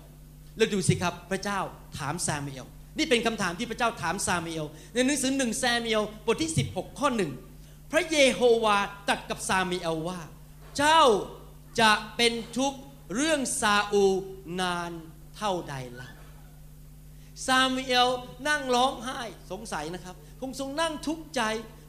[0.58, 1.60] แล้วดูสิครับพระเจ้า
[1.98, 7.32] ถามซามีเอลนี่เป็นคำถามที่พระเจ้าถามซามีเอลในหนังสือหนึ่งซามีเอลบทที่ 16 ข้อหนึ่ง
[7.92, 10.20] พระเยโฮวาตรัสกับซามีเอลว่า
[10.78, 11.02] เจ้า
[11.82, 12.80] จะเป็นทุกข์
[13.16, 14.06] เรื่องซาอู
[14.62, 14.92] นาน
[15.38, 16.10] เท่าใดเล่า
[17.48, 18.10] ซามูเอล
[18.48, 19.20] นั่งร้องไห้
[19.52, 21.42] สงสัยนะครับ คงทรงนั่งทุกข์ใจ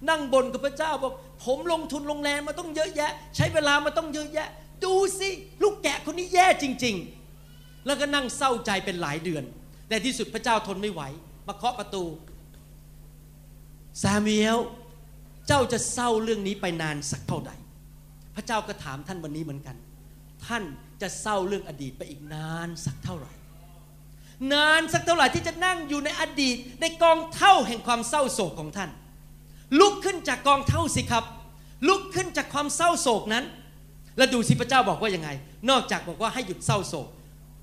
[0.09, 1.12] นั่งบ่นกับพระเจ้าบอก
[1.45, 4.49] ผมลงทุนลงแรงมาต้องเยอะแยะ ใช้เวลามาต้องเยอะแยะ
[4.85, 5.29] ดูสิ
[5.62, 6.97] ลูกแกะคนนี้แย่จริง
[7.41, 9.45] ๆ แล้วก็นั่งเศร้าใจเป็นหลายเดือน
[9.88, 11.03] แต่ที่สุดพระเจ้าทนไม่ไหว
[11.47, 12.05] มาเคาะประตู
[14.03, 14.59] ซามูเอล
[15.47, 17.53] เจ้าจะเศร้าเรื่องนี้ไปนานสักเท่าใด
[18.35, 19.77] พระเจ้าก็ถามท่านวันนี้เหมือนกัน
[20.47, 20.62] ท่าน
[21.03, 23.33] จะเศร้าเรื่องอดีตไปอีกนานสักเท่าไหร่
[24.53, 28.91] นานสักเท่าไหร่ที่จะนั่งอยู่ในอดีตในกองเท่าแห่งความเศร้าโศกของท่าน
[29.81, 31.25] ลุกขึ้นจากกองเท่าสิครับ
[31.89, 33.45] ลุกขึ้นจากความเศร้าโศกนั้น
[34.17, 35.31] แล้วดูสิพระเจ้าบอกว่ายังไง
[35.71, 37.09] นอกจากบอกว่าให้หยุดเศร้าโศก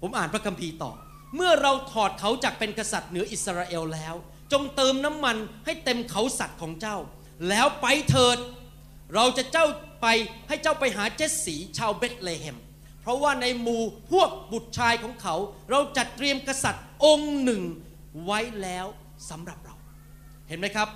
[0.01, 0.91] ผมอ่านพระคัมภีร์ต่อ
[1.35, 4.15] เมื่อเราถอดเขาจากเป็นกษัตริย์เหนืออิสราเอลแล้ว
[4.51, 6.97] จงเติมน้ำมันให้เต็มเขาสัตว์ของเจ้า
[7.49, 8.37] แล้วไปเถิด
[9.15, 9.65] เราจะเจ้า
[10.01, 10.07] ไป
[10.47, 12.57] ให้เจ้าไปหาเจสสีชาวเบธเลเฮม
[13.01, 15.35] เพราะว่าในหมู่พวกบุตรชายของเขา
[15.71, 17.63] เราจัดเตรียมกษัตริย์องค์หนึ่ง
[18.25, 18.85] ไว้แล้ว
[19.29, 19.75] สำหรับเรา
[20.47, 20.87] เห็นไหมครับ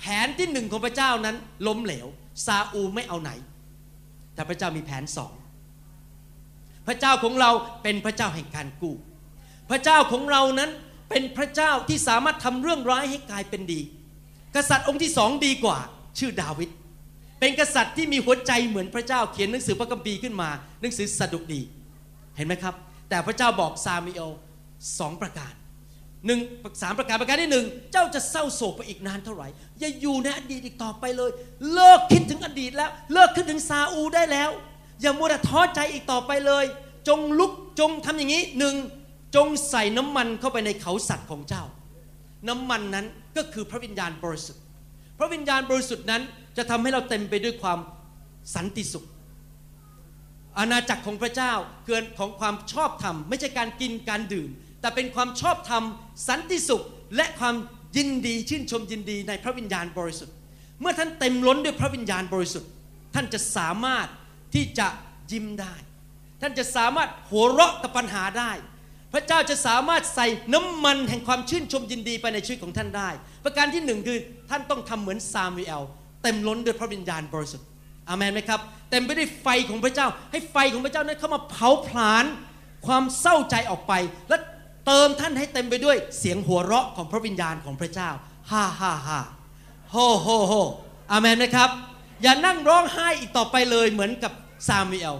[0.00, 1.36] แผนที่หนึ่งของพระเจ้านั้น
[1.66, 2.06] ล้มเหลว
[2.46, 3.30] ซาอูไม่เอาไหน
[4.34, 5.32] แต่พระเจ้ามีแผนสอง
[6.86, 7.50] พระเจ้าของเรา
[7.82, 8.94] เป็นพระเจ้าแห่งการกู้
[9.70, 10.70] พระเจ้าของเรานั้น
[11.10, 13.80] เป็นพระเจ้าที่สามารถทำเรื่องร้ายให้กลายเป็นดี
[14.56, 15.78] กษัตริย์องค์ที่สองดีกว่า
[16.18, 16.70] ชื่อดาวิด
[17.40, 20.48] เป็นกษัตริย์ที่มีหัวใจเหมือนพระเจ้าเขียนหนังสือพระคัมภีร์ขึ้นมา
[20.80, 21.60] หนังสือสดุดี
[22.36, 22.74] เห็นไหมครับ
[23.08, 24.30] แต่พระเจ้าบอกซามิเอล
[24.98, 25.52] สองประการ
[26.26, 26.40] หนึ่ง
[26.82, 29.48] สามประการประการที่หนึ่งเจ้าจะเศร้าโศกไปอีกนานเท่าไหร่
[29.80, 31.30] อย่าอยู่ในอดีตอีกต่อไปเลย
[31.72, 34.50] เลิกคิดถึงอดีตแล้ว เลิกคิดถึงซาอูได้แล้ว
[35.00, 36.64] อย่ามัวแต่ท้อใจอีกต่อไปเลย
[37.08, 38.74] จงลุกจงทำอย่างนี้หนึ่ง
[39.36, 41.64] จงใส่น้ำมันเข้าไปในเขาสัตว์ของเจ้า
[42.48, 43.06] น้ำมันนั้น
[43.36, 44.62] ก็คือพระวิญญาณบริสุทธิ์
[45.18, 46.22] พระวิญญาณบริสุทธิ์นั้น
[46.56, 47.78] จะทำให้เราเต็มไปด้วยความ
[48.54, 49.06] สันติสุข
[50.58, 51.52] อาณาจักรของพระเจ้า
[51.86, 54.48] เกินของความชอบธรรม ไม่ใช่การกินการดื่ม
[54.80, 55.82] แต่เป็นความชอบธรรม
[56.28, 56.84] สันติสุข
[57.16, 57.54] และความ
[57.96, 60.34] ยินดีชื่นชมยินดีในพระวิญญาณบริสุทธิ์
[60.80, 62.70] เมื่อท่านเต็มล้นด้วยพระวิญญาณบริสุทธิ์
[63.14, 64.06] ท่านจะสามารถ
[64.54, 64.88] ที่จะ
[65.32, 65.74] ยิ้มได้
[66.40, 68.52] ท่านจะสามารถหัวเราะกับปัญหาได้
[69.12, 73.08] พระเจ้าจะสามารถใส่น้ำมันแห่งความชื่นชมยินดีไปในชีวิตของท่านได้
[73.44, 74.18] ประการที่หนึ่งคือ
[74.50, 75.82] ท่านต้องทำเหมือนซามูเอล
[76.22, 77.66] เต็มล้นด้วยพระวิญญาณบริสุทธิ์
[78.08, 82.24] อาเมนไหมครับเต็มไปด้วยไฟของพระเจ้า ให้ไฟของพระเจ้านั้นเข้ามาเผาผลาญ
[82.86, 83.92] ความเศร้าใจออกไป
[84.28, 84.36] และ
[84.92, 88.10] เติมท่านให้เต็มไปด้วยเสียงหัวเราะของพระวิญญาณของพระเจ้า
[88.50, 89.20] ฮ่าฮ่าฮ่า
[89.90, 90.52] โฮโฮโฮ
[91.10, 91.70] อาเมนไหมครับ
[92.22, 94.32] อย่านั่งร้องไห้อีกต่อไปเลยเหมือนกับ
[94.68, 95.16] ซามูเอล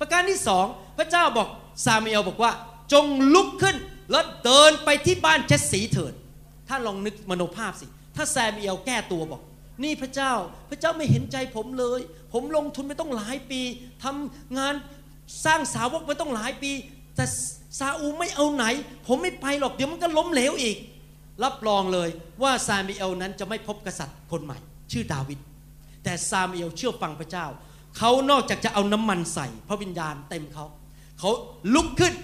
[0.00, 0.66] ประการที่สอง
[0.98, 1.48] พระเจ้าบอก
[1.84, 2.52] ซามูเอลบอกว่า
[2.92, 3.76] จงลุกขึ้น
[4.10, 9.42] แล้วเดินไปที่บ้านเจสสีเถิด ท่านลองนึกมโนภาพสิ ถ้าซามูเอลแก้ตัวบอก
[9.84, 10.32] นี่พระเจ้า
[10.70, 12.00] พระเจ้าไม่เห็นใจผมเลย
[12.32, 13.60] ผมลงทุนไปต้องหลายปี
[14.04, 14.74] ทำงาน
[15.44, 16.72] สร้างสาวกไปต้องหลายปี
[17.16, 17.24] แต่
[17.78, 18.64] ซาอูลไม่เอาไหน
[19.06, 20.76] ผมไม่ไปหรอกเดี๋ยวมันก็ล้มเหลวอีก
[21.44, 22.08] รับรองเลย
[22.42, 24.58] ว่าซามูเอลนั้นจะไม่พบกษัตริย์คนใหม่
[24.92, 25.38] ชื่อดาวิด
[26.04, 27.46] แต่ซามูเอลเชื่อฟังพระเจ้า
[27.98, 30.64] เขานอกจากจะเอาน้ำมันใส่ พระวิญญาณเต็มเขา
[31.18, 31.30] เขา
[31.74, 32.14] ลุกขึ้น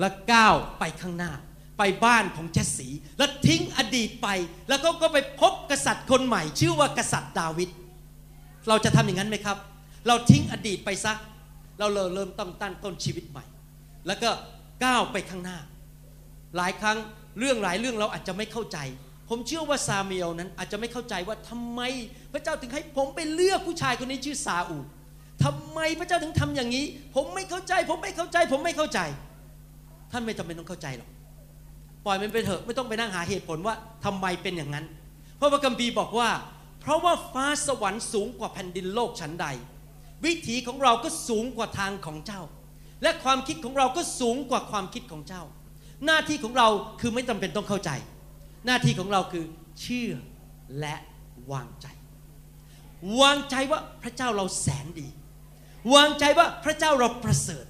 [0.00, 1.32] และก้าวไปข้างหน้า
[1.78, 4.28] ไปบ้านของเจสสีแล้วทิ้งอดีตไป
[4.68, 7.70] แล้วก็ก็ไปพบกษัตริย์คนใหม่ ชื่อว่ากษัตริย์ดาวิด
[8.68, 9.56] เราจะทำอย่างนั้นไหมครับ
[10.06, 11.12] เราทิ้งอดีตไปซะ
[11.78, 13.44] เราเริ่มต้องตั้งต้นชีวิตใหม่
[14.06, 14.30] แล้วก็
[14.84, 15.58] ก้าวไปข้างหน้า
[16.56, 16.98] หลายครั้ง
[17.38, 18.78] เรื่องหลายเรื่องเราอาจจะไม่เข้าใจ
[19.28, 21.80] ผมเชื่อว่าซาเมียลนั้นอาจจะไม่เข้าใจว่าทำไม
[22.32, 24.84] พระเจ้าถึงให้ผมไปเลือกผู้ชายคนนี้ชื่อซาอูล
[25.44, 29.00] ทำไมพระเจ้าถึงทำอย่างนี้ ผมไม่เข้าใจ ผมไม่เข้าใจ ผมไม่เข้าใจ
[30.12, 31.08] ท่านไม่จำเป็นต้องเข้าใจหรอก
[32.04, 34.84] ปล่อยมันไปเถอะไม่ต้องไปนั่งหาเหตุผลว่าทำไมเป็นอย่างนั้น
[35.36, 36.30] เพราะว่ากัมพีร์บอกว่า
[36.80, 39.46] เพราะว่าฟ้าสวรรค์สูงกว่าแผ่นดินโลกชั้นใด
[40.24, 42.42] วิถีของเราก็สูงกว่าทางของเจ้า
[43.02, 45.42] และความคิดของเราก็สูงกว่าความคิดของเจ้า
[46.04, 46.68] หน้าที่ของเรา
[47.00, 47.90] คือไม่จำเป็นต้องเข้าใจ
[48.66, 49.44] หน้าที่ของเราคือ
[49.80, 50.12] เชื่อ
[50.80, 50.96] และ
[51.52, 51.86] วางใจ
[53.20, 55.08] วางใจว่าพระเจ้าเราแสนดี
[55.94, 57.66] วางใจว่าพระเจ้าเราประเสริฐ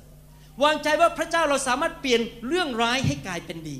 [0.64, 3.79] วางใจว่าพระเจ้าเราสามารถเปลี่ยนเรื่องร้ายให้กลายเป็นดี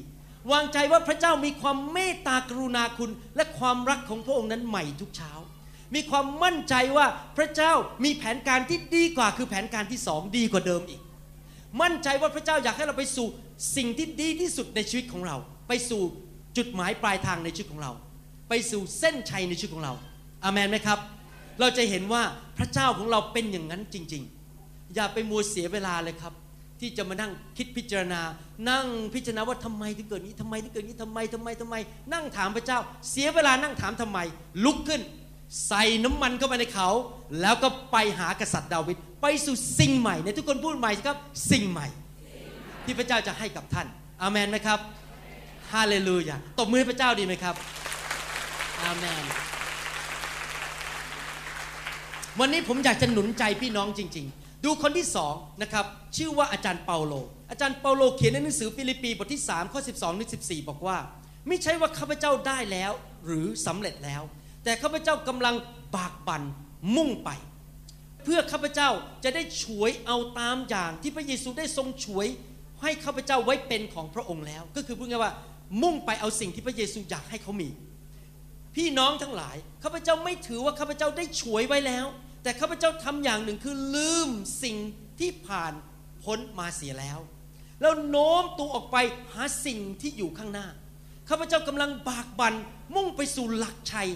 [0.53, 5.33] วางใจว่าพระเจ้ามีความเมตตากรุณาคุณ และความรักของพระองค์นั้นใหม่ทุกเช้า
[5.95, 7.73] มีความมั่นใจว่าพระเจ้า
[8.05, 11.02] มีแผนการที่ดีกว่าคือแผนการที่สองดีกว่าเดิมอีก
[11.81, 13.27] มั่นใจว่าพระเจ้าอยากให้เราไปสู่
[13.77, 15.37] สิ่งที่ดีที่สุดในชีวิตของเรา
[15.69, 16.03] ไปสู่
[16.57, 17.93] จุดหมายปลายทางในชีวิตของเรา
[18.49, 19.93] ไปสู่เส้นชัยในชีวิตของเรา
[20.45, 20.99] อามันไหมครับ
[21.61, 22.23] เราจะเห็นว่า
[22.59, 24.23] พระเจ้าของเราเป็นอย่างนั้นจริง
[24.59, 26.33] ๆ อย่าไปมัวเสียเวลาเลยครับ
[26.81, 28.21] ที่จะมานั่งคิดพิจารณา
[28.71, 31.77] นั่งพิจารณาว่าทำไมถึงเกิดนี้ทำไมถึงเกิดนี้ทำไมทำไมทำไม
[32.13, 32.79] นั่งถามพระเจ้า
[33.11, 34.19] เสียเวลานั่งถามทำไม
[34.65, 35.03] ลุกขึ้น
[35.67, 36.89] ใส่น้ำมันเข้าไปในเขา
[37.41, 41.17] แล้วก็ไปหากษัตริย์ดาวิดไปสู่สิ่งใหม่ในทุกคนพูดใหม่ครับ
[41.51, 41.87] สิ่งใหม่
[42.85, 43.87] ที่พระเจ้าจะให้กับท่าน
[44.23, 44.79] อาเมนไหมครับ
[45.73, 47.55] ฮาเลลูยาตบมือให้พระเจ้าดีไหมครับ
[48.83, 49.25] อาเมน
[52.41, 55.85] วันนี้ผมอยากจะหนุนใจพี่น้องจริง ๆ ดูคนที่สองนะครับ
[56.17, 57.13] ชื่อว่าอาจารย์เปาโล
[57.51, 60.97] อาจารย์เปาโลเขียนในหนังสือฟิลิปปีบทที่3ข้อ12ถึง14 บอกว่า
[61.49, 62.93] ไม่ใช่ว่าข้าพเจ้าได้แล้ว
[63.27, 64.23] หรือสำเร็จแล้ว
[64.65, 65.55] แต่ข้าพเจ้ากำลัง
[65.97, 66.43] บากบั่น
[66.97, 67.31] มุ่งไป
[68.25, 68.91] เพื่อข้าพเจ้า
[69.25, 72.27] จะได้ฉวยเอาตามอย่างที่พระเยซูได้ทรงฉวย
[72.83, 75.33] ให้ข้าพเจ้าไว้เป็นของพระองค์แล้ว ก็คือพูดง่ายว่า
[75.83, 77.69] มุ่งไปเอาสิ่งที่พระเยซูอยากให้เขามี
[78.77, 82.07] พี่น้องทั้งหลายข้าพเจ้าไม่ถือว่าข้าพเจ้าได้ฉวยไว้แล้ว
[82.43, 84.31] แต่ข้าพเจ้าทำอย่างหนึ่งคือลืม
[84.63, 84.77] สิ่ง
[85.21, 85.73] ที่ผ่าน
[86.23, 87.19] พ้นมาเสียแล้ว
[87.81, 88.97] แล้วโน้มตัวออกไป
[89.33, 90.67] หาสิ่งที่อยู่ข้างหน้า
[91.29, 92.55] ข้าพเจ้ากำลังบากบัน่น
[92.95, 94.09] มุ่งไปสู่หลักชัย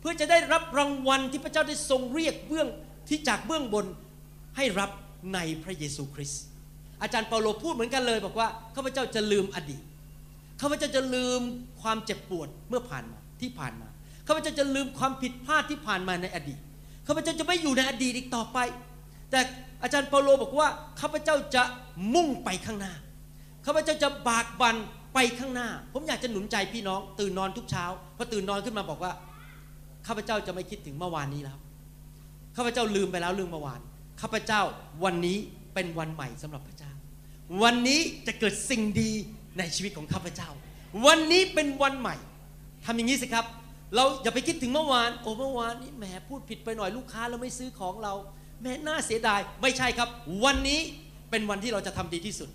[0.00, 2.68] เพื่อจะได้รับรางวัลที่พระเจ้าได้ทรงเรียกเบื้อง
[3.08, 3.86] ที่จากเบื้องบน
[4.56, 4.90] ให้รับ
[5.34, 6.42] ในพระเยซูคริสต์
[7.02, 9.82] อาจารย์เปาโลพูดเหมือนกันเลย บอกว่าข้าพเจ้าจะลืมอดีต
[10.60, 11.40] ข้าพเจ้าจะลืม
[11.82, 13.88] ความเจ็บปวดเมื่อผ่านมาที่ผ่านมา
[14.26, 16.58] ข้าพเจ้าจะลืมความผิดพลาดที่ผ่านมาในอดีต
[17.06, 18.58] ข้าพเจ้าจะไม่อยู่ในอดีตอีกต่อไป
[19.30, 19.40] แต่
[19.82, 20.68] อาจารย์เปาโลบอกว่า
[21.00, 21.62] ข้าพเจ้าจะ
[22.14, 22.94] มุ่งไปข้างหน้า
[23.66, 24.76] ข้าพเจ้าจะบากบัน
[25.14, 27.84] ไปข้างหน้า ผมอยากจะหนุนใจพี่น้อง ตื่นนอนทุกเช้า
[28.16, 29.12] พอตื่นนอนขึ้นมาบอกว่า
[30.06, 31.58] ข้าพเจ้าจะไม่คิดถึงเมื่อวานนี้แล้ว
[32.56, 33.80] ข้าพเจ้าลืมไปแล้วเรื่องเมื่อวาน
[34.20, 34.60] ข้าพเจ้า
[35.04, 35.38] วันนี้
[35.74, 36.92] เป็นวันใหม่สำหรับพระเจ้า
[37.62, 39.10] วันนี้จะเกิดสิ่งดี
[39.58, 40.48] ในชีวิตของข้าพเจ้า
[41.06, 42.16] วันนี้เป็นวันใหม่
[42.84, 43.44] ทำอย่างนี้สิครับ
[43.94, 48.14] เราอย่าไปคิดถึงเมื่อวาน โอ้เมื่อวานนี้แหมพูดผิดไปหน่อยลูกค้าเราไม่ซื้อของเรา
[48.62, 50.08] แม่น่าเสียดาย ไม่ใช่ครับ
[50.44, 50.80] วันนี้
[51.30, 52.48] เป็นวันที่เราจะทำดีที่สุด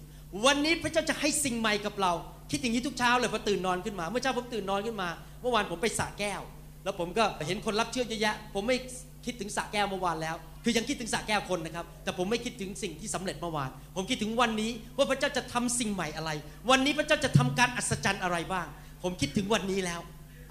[0.46, 2.12] วันนี้พระเจ้าจะให้สิ่งใหม่กับเรา
[2.52, 5.10] คิดอย่างนี้ทุกเช้าเลยพอตื่นนอนขึ้นมา เมื่อเช้าผมตื่นนอนขึ้นมา
[5.42, 6.42] เมื่อวานผมไปสระแก้ว
[6.86, 8.78] แล้วผมก็เห็นคนรับเชื่อเยอะแยะ ผมไม่
[9.26, 16.32] คิดถึงสระแก้วเมื่อวานแล้ว คือยังคิดถึงสระแก้วคนนะครับ แต่ผมไม่คิดถึงสิ่งที่สำเร็จเมื่อวาน ผมคิดถึงวันนี้ว่าพระเจ้าจะทำสิ่งใหม่อะไร
[16.70, 18.68] วันนี้พระเจ้าจะทำการอัศจรรย์อะไรบ้าง
[19.04, 20.02] ผมคิดถึงวันนี้แล้ว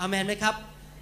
[0.01, 0.55] อามนไหมครับ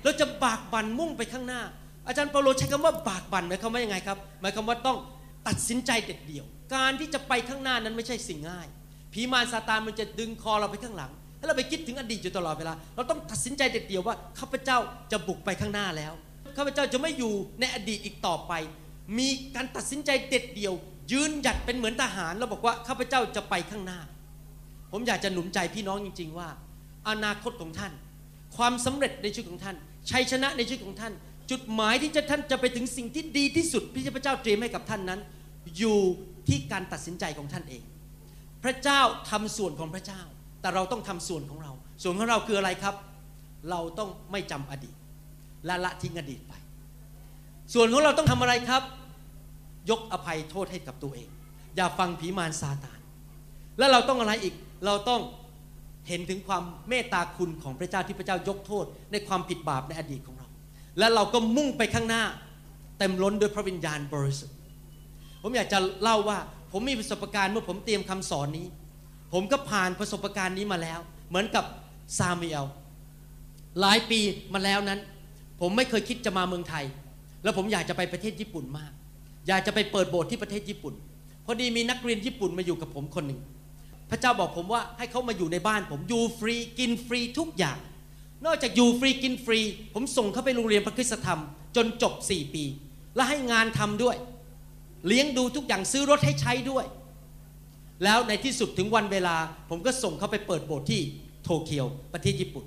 [0.03, 1.63] เราจะบากบั่นมุ่งไปข้างหน้า
[2.07, 4.97] อาจารย์เปาโลใช้คำว่าบากบั่นหมายความว่ายังไงครับ หมายความว่าต้อง
[5.49, 8.67] ตัดสินใจเด็ดเดี่ยว การที่จะไปข้างหน้านั้นไม่ใช่สิ่งง่าย
[9.13, 11.13] ผีมารซาตานมันจะดึงคอเราไปข้างหลัง
[11.43, 14.79] แล้เราไปคิดถึงอดีตอยู่ตลอดเวลา เราต้องตัดสินใจเด็ดเดี่ยวว่าข้าพเจ้า
[15.13, 16.13] จะบุกไปข้างหน้าแล้ว
[16.57, 18.53] ข้าพเจ้าจะไม่อยู่ในอดีตอีกต่อไป
[19.19, 20.75] มีการตัดสินใจเด็ดเดี่ยว
[21.13, 24.01] ยืนหยัดเป็นเหมือนทหารแล้วบอกว่าข้าพเจ้าจะไปข้างหน้า
[24.93, 26.49] ผมอยากจะหนุนใจพี่น้องจริง ๆ ว่า
[27.09, 27.93] อนาคตของท่าน
[28.57, 29.77] ความสำเร็จในชีวิตของท่าน
[30.11, 31.13] ชัยชนะในชีวิตของท่าน
[31.51, 35.21] จุดหมายที่จะท่านจะไปถึงสิ่งที่ดีที่สุดที่พระเจ้าเตรียมให้กับท่านนั้น
[35.79, 35.99] อยู่
[36.49, 37.83] ที่การตัดสินใจของท่านเอง
[38.65, 40.21] พระเจ้าทำส่วนของพระเจ้า
[40.63, 42.95] แต่เราต้องทำส่วนของเรา ส่วนของเราคืออะไรครับ
[43.71, 44.97] เราต้องไม่จำอดีต
[45.67, 46.53] และละทิ้งอดีตไป
[47.75, 48.83] ส่วนของเราต้องทำอะไรครับ
[49.91, 51.29] ยกอภัยโทษให้กับตัวเอง
[51.77, 53.01] อย่าฟังผีมารซาตาน
[53.79, 54.55] แล้วเราต้องอะไรอีก
[54.87, 55.21] เราต้อง
[56.09, 60.49] เห็นถึงความเมตตาคุณของพระเจ้าที่พระเจ้ายกโทษ ในความผิดบาปในอดีตของเรา
[60.99, 62.23] และเราก็มุ่งไปข้างหน้า
[62.99, 64.57] เต็มล้นด้วยพระวิญญาณบริสุทธิ์
[65.43, 66.39] ผมอยากจะเล่าว่า
[66.73, 68.67] ผมมีประสบการณ์เมื่อผมเตรียมคำสอนนี้
[69.33, 71.65] ผมก็ผ่านประสบการณ์นี้มาแล้ว เหมือนกับ
[72.19, 72.65] ซามูเอล
[73.81, 74.21] หลายปี
[74.55, 75.01] มาแล้วนั้น
[75.61, 76.85] ผมไม่เคยคิดจะมาเมืองไทย
[77.43, 78.93] แล้วผมอยากจะไปประเทศญี่ปุ่นมาก
[79.49, 80.95] อยากจะไปเปิดโบสถ์ที่ประเทศญี่ปุ่น
[81.47, 83.41] พอดีมีนักเรียนญี่ปุ่นมาอยู่กับผมคนหนึ่ง
[84.11, 87.79] พระเจ้าบอกผมว่าให้เขามาอยู่ในบ้าน ผมอยู่ฟรีกินฟรีทุกอย่าง
[88.45, 89.61] นอกจากอยู่ฟรีกินฟรี
[89.95, 91.41] ผมส่งเขาไปโรงเรียนพระคุณธรรม
[91.77, 92.65] จนจบ 4 ปี
[93.17, 94.17] และให้งานทำด้วย
[95.07, 96.85] เลี้ยงดูทุกอย่างซื้อรถให้ใช้ด้วย
[98.05, 99.37] แล้วในที่สุดถึงวันเวลา
[99.71, 101.01] ผมก็ส่งเขาไปเปิดโบสถ์ที่
[101.43, 102.65] โตเกียวประเทศญี่ปุ่น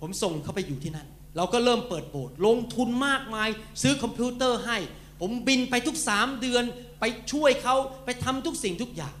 [0.00, 3.48] ผมส่งเขาไปอยู่ที่นั่น เราก็เริ่มเปิดโบสถ์ลงทุนมากมาย
[3.82, 4.78] ซื้อคอมพิวเตอร์ให้
[5.20, 6.64] ผมบินไปทุกสามเดือน
[7.00, 9.14] ไปช่วยเขาไปทำทุกสิ่งทุกอย่าง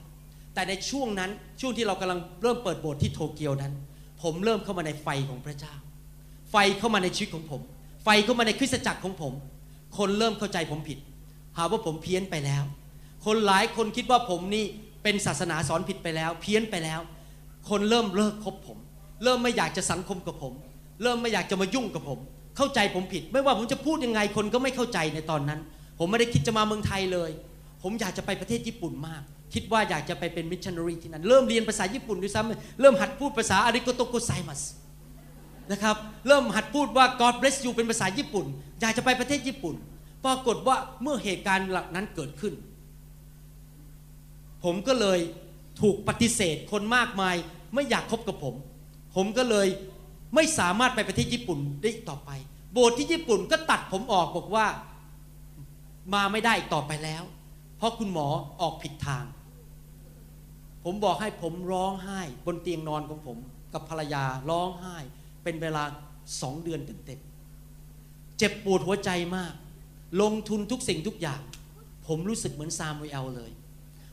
[0.54, 1.30] แต่ในช่วงนั้น
[1.60, 3.72] ช่วงที่เรากำลังเริ่มเปิดโบสถ์ที่โตเกียวนั้น
[4.22, 5.74] ผมเริ่มเข้ามาในไฟของพระเจ้า
[6.50, 7.60] ไฟเข้ามาในชีวิตของผม
[8.04, 9.32] ไฟเข้ามาในคริสตจักรของผม
[9.98, 10.98] คนเริ่มเข้าใจผมผิด
[11.56, 12.64] หาว่าผมเพี้ยนไปแล้ว
[13.26, 14.64] คนหลายคนคิดว่าผมนี่
[15.02, 17.00] เป็นศาสนาสอนผิดไปแล้ว เพี้ยนไปแล้ว
[17.68, 18.78] คนเริ่มเลิกคบผม
[19.24, 20.52] เริ่มไม่อยากจะสังคมกับผม
[21.02, 22.18] เริ่มไม่อยากจะมายุ่งกับผม
[22.56, 25.60] เข้าใจผมผิด ไม่ว่าผมจะพูดยังไงคนก็ไม่เข้าใจในตอนนั้น
[25.98, 27.30] ผมไม่ได้คิดจะมาเมืองไทยเลย
[27.82, 29.22] ผมอยากจะไปประเทศญี่ปุ่นมาก
[29.54, 34.62] คิดว่าอยากจะไปเป็นมิชชันนารีที่นั่นเริ่มเรียนภาษาญี่ปุ่นด้วยซ้ำเริ่มหัดพูดภาษาอาริโกโตโกไซมัส
[35.72, 35.96] นะครับ
[36.28, 38.46] เริ่มหัดพูดว่า God bless you เป็นภาษาญี่ปุ่น
[38.80, 39.74] อยากจะไปประเทศญี่ปุ่น
[40.24, 42.52] ปรากฏว่าเมื่อเหตุการณ์หลักนั้นเกิดขึ้น
[44.64, 45.18] ผมก็เลย
[45.80, 47.36] ถูกปฏิเสธคนมากมาย
[47.74, 48.54] ไม่อยากคบกับผม
[49.14, 49.68] ผมก็เลย
[50.34, 52.30] ไม่สามารถไปประเทศญี่ปุ่นได้อีกต่อไป
[52.72, 54.66] โบสถ์ที่ญี่ปุ่นก็ตัดผมออกบอกว่า
[56.14, 57.22] มาไม่ได้อีกต่อไปแล้ว
[57.76, 58.28] เพราะคุณหมอ
[58.60, 59.24] ออกผิดทาง
[60.84, 63.38] ผมบอกให้ผมร้องไห้ บนเตียงนอนของผม
[63.72, 64.96] กับภรรยาร้องไห้
[65.42, 65.84] เป็นเวลา
[66.40, 69.52] สองเดือนเต็มๆเจ็บปวดหัวใจมาก
[70.22, 71.40] ลงทุนทุกสิ่งทุกอย่าง
[72.06, 73.50] ผมรู้สึกเหมือนซามูเอลเลย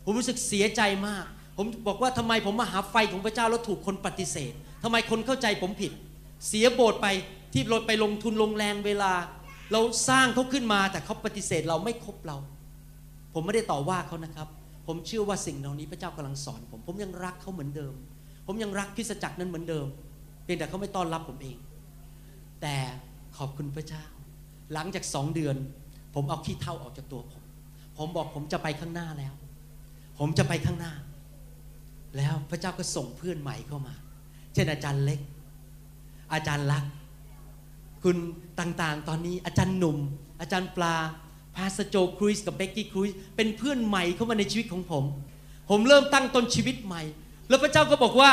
[0.03, 1.25] ผมรู้สึกเสียใจมาก
[1.57, 5.91] ผมบอกว่าทำไมผมมาหาไฟของพระเจ้าแล้วถูกคนปฏิเสธทำไมคนเข้าใจผมผิด
[6.47, 7.07] เสียโบสถ์ไป
[7.53, 9.11] ที่เราไปลงทุนลงแรงเวลา
[9.71, 12.37] เราสร้างเขาขึ้นมาแต่เขาปฏิเสธเราไม่คบเรา
[13.33, 14.47] ผมไม่ได้ต่อว่าเขานะครับ
[14.87, 17.93] ผมเชื่อว่าสิ่งเหล่านี้พระเจ้ากำลังสอนผมผมยังรักเขาเหมือนเดิม
[18.45, 19.85] ผมยังรักคริสจักรนั้นเหมือนเดิม
[20.43, 21.57] เพียงแต่เขาไม่ต้อนรับผมเอง
[22.61, 22.75] แต่
[23.37, 24.03] ขอบคุณพระเจ้า
[24.73, 25.55] หลังจากสองเดือน
[26.15, 27.43] ผมเอาขี้เท่าออกจากตัวผม
[27.97, 29.33] ผมบอกผมจะไปข้างหน้าแล้ว
[30.19, 30.93] ผมจะไปข้างหน้า
[32.17, 33.93] แล้วพระเจ้าก็ส่งเพื่อนใหม่เข้ามา
[34.53, 35.19] เช่นอาจารย์เล็ก
[36.33, 36.91] อาจารย์ลักษ์
[38.03, 38.17] คุณ
[38.59, 39.97] ต่างๆ ตอนนี้อาจารย์หนุ่ม
[40.41, 40.95] อาจารย์ปลา
[41.55, 45.03] พาสโจครูซกับเบกกี้ครูซเป็นเพื่อนใหม่เข้ามาในชีวิตของผม
[45.69, 47.01] ผมเริ่มตั้งต้นชีวิตใหม่
[47.49, 48.31] แล้วพระเจ้าก็บอกว่า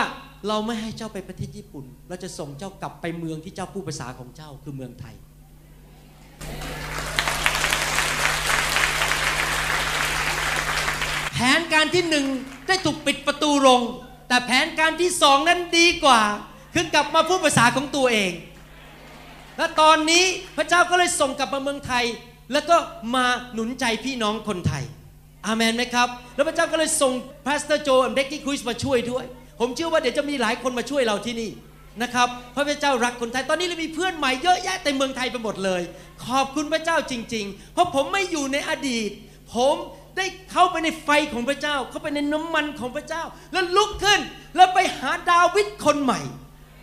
[0.49, 5.15] เราไม่ให้เจ้าไปประเทศญี่ปุ่น เราจะส่งเจ้ากลับไปเมืองที่เจ้าพูดภาษาของเจ้าคือเมืองไทย
[11.39, 12.27] แผนการที่หนึ่ง
[12.67, 13.81] ได้ถูกปิดประตูลง
[14.29, 16.21] แต่แผนการที่สองนั้นดีกว่า
[16.75, 18.33] คือกลับมาพูดภาษาของตัวเอง
[19.59, 20.25] และตอนนี้
[20.57, 22.05] พระเจ้าก็เลยส่งกลับมาเมืองไทย
[22.53, 22.77] แล้วก็
[23.15, 24.85] มาหนุนใจพี่น้องคนไทย
[25.47, 27.13] อาเมนไหมครับ แล้วพระเจ้าก็เลยส่ง
[27.47, 29.25] พาสเตอร์โจและเด็กกี้คริสมาช่วยด้วย
[29.61, 31.51] ผมเชื่อว่าเดี๋ยวจะมีหลายคนมาช่วยเราที่นี่
[32.03, 35.83] นะครับพระเจ้ารักคนไทยตอนนี้เรามีเพื่อนใหม่เยอะแยะเต็มเมืองไทยไปหมดเลย
[36.27, 39.11] ขอบคุณพระเจ้าจริง ๆ เพราะผมไม่อยู่ในอดีต
[39.55, 39.77] ผม
[40.17, 44.21] ได้เข้าไปในไฟของพระเจ้า เข้าไปในน้ำมันของพระเจ้า แล้วลุกขึ้น
[44.57, 46.21] แล้วไปหาดาวิดคนใหม่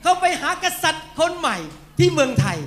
[0.03, 1.57] เข้าไปหากษัตริย์คนใหม่
[1.99, 2.57] ที่เมืองไทย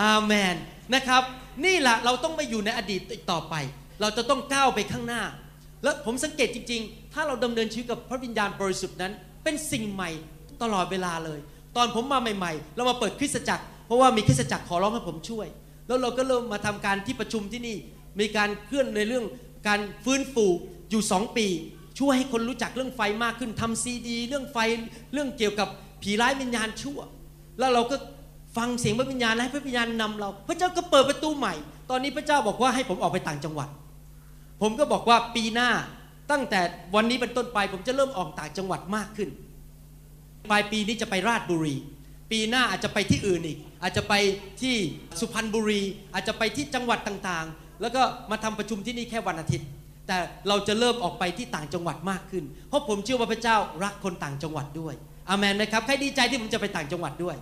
[0.00, 0.54] อาเมน
[0.94, 1.22] นะครับ
[1.64, 3.54] นี่แหละเราต้องไม่อยู่ในอดีตอีกต่อไป
[4.00, 5.22] เราจะต้องก้าวไปข้างหน้า
[5.82, 9.12] แล้วผมสังเกตจริง ๆ ถ้าเราดำเนินชีวิตกับพระวิญญาณบริสุทธิ์นั้น
[9.44, 10.10] เป็นสิ่งใหม่
[10.62, 11.40] ตลอดเวลาเลย
[11.76, 15.46] ตอนผมมาใหม่ ๆ เรามาเปิดคริสตจักร เพราะว่ามีคริสตจักรขอร้องให้ผมช่วย
[15.86, 17.76] แล้วเราก็เริ่มมาทำการที่ประชุมที่นี่
[18.20, 19.24] มีการเคลื่อนในเรื่อง
[19.66, 20.46] การฟื้นฟู
[20.90, 21.46] อยู่ 2 ปี
[21.98, 24.58] ช่วยให้คนรู้จักเรื่องไฟมากขึ้นทำซีดี เรื่องไฟ
[25.12, 25.68] เรื่องเกี่ยวกับ
[26.02, 26.98] ผีร้ายวิญญาณชั่ว
[27.58, 27.96] แล้วเราก็
[28.56, 31.54] ฟังเสียงพระวิญญาณและให้พระวิญญาณนำเรา พระเจ้าก็เปิดประตูใหม่
[31.90, 33.68] ตอนนี้พระเจ้าบอกว่าให้ผมออกไปต่างจังหวัด
[34.62, 35.70] ผมก็บอกว่าปีหน้า
[36.30, 36.60] ตั้งแต่
[36.94, 39.28] วันนี้เป็นต้นไปผมจะเริ่มออกต่างจังหวัดมากขึ้น
[40.50, 41.74] ปลายปีนี้จะไปราชบุรี
[42.30, 44.14] ปีหน้าอาจจะไปที่อื่นอีก อาจจะไป
[44.62, 44.74] ที่
[45.20, 45.82] สุพรรณบุรี
[46.14, 49.68] อาจจะไปที่จังหวัดต่างๆ แล้วก็มาทำประชุมที่นี่แค่วันอาทิตย์
[50.06, 50.18] แต่
[50.48, 54.94] เราจะเริ่มออกไปที่ต่างจังหวัดมากขึ้น เพราะผมเชื่อว่าพระเจ้ารักคนต่างจังหวัดด้วย
[55.28, 57.36] อาเมนไหมครับใครดีใจที่ผมจะไปต่างจังหวัดด้วย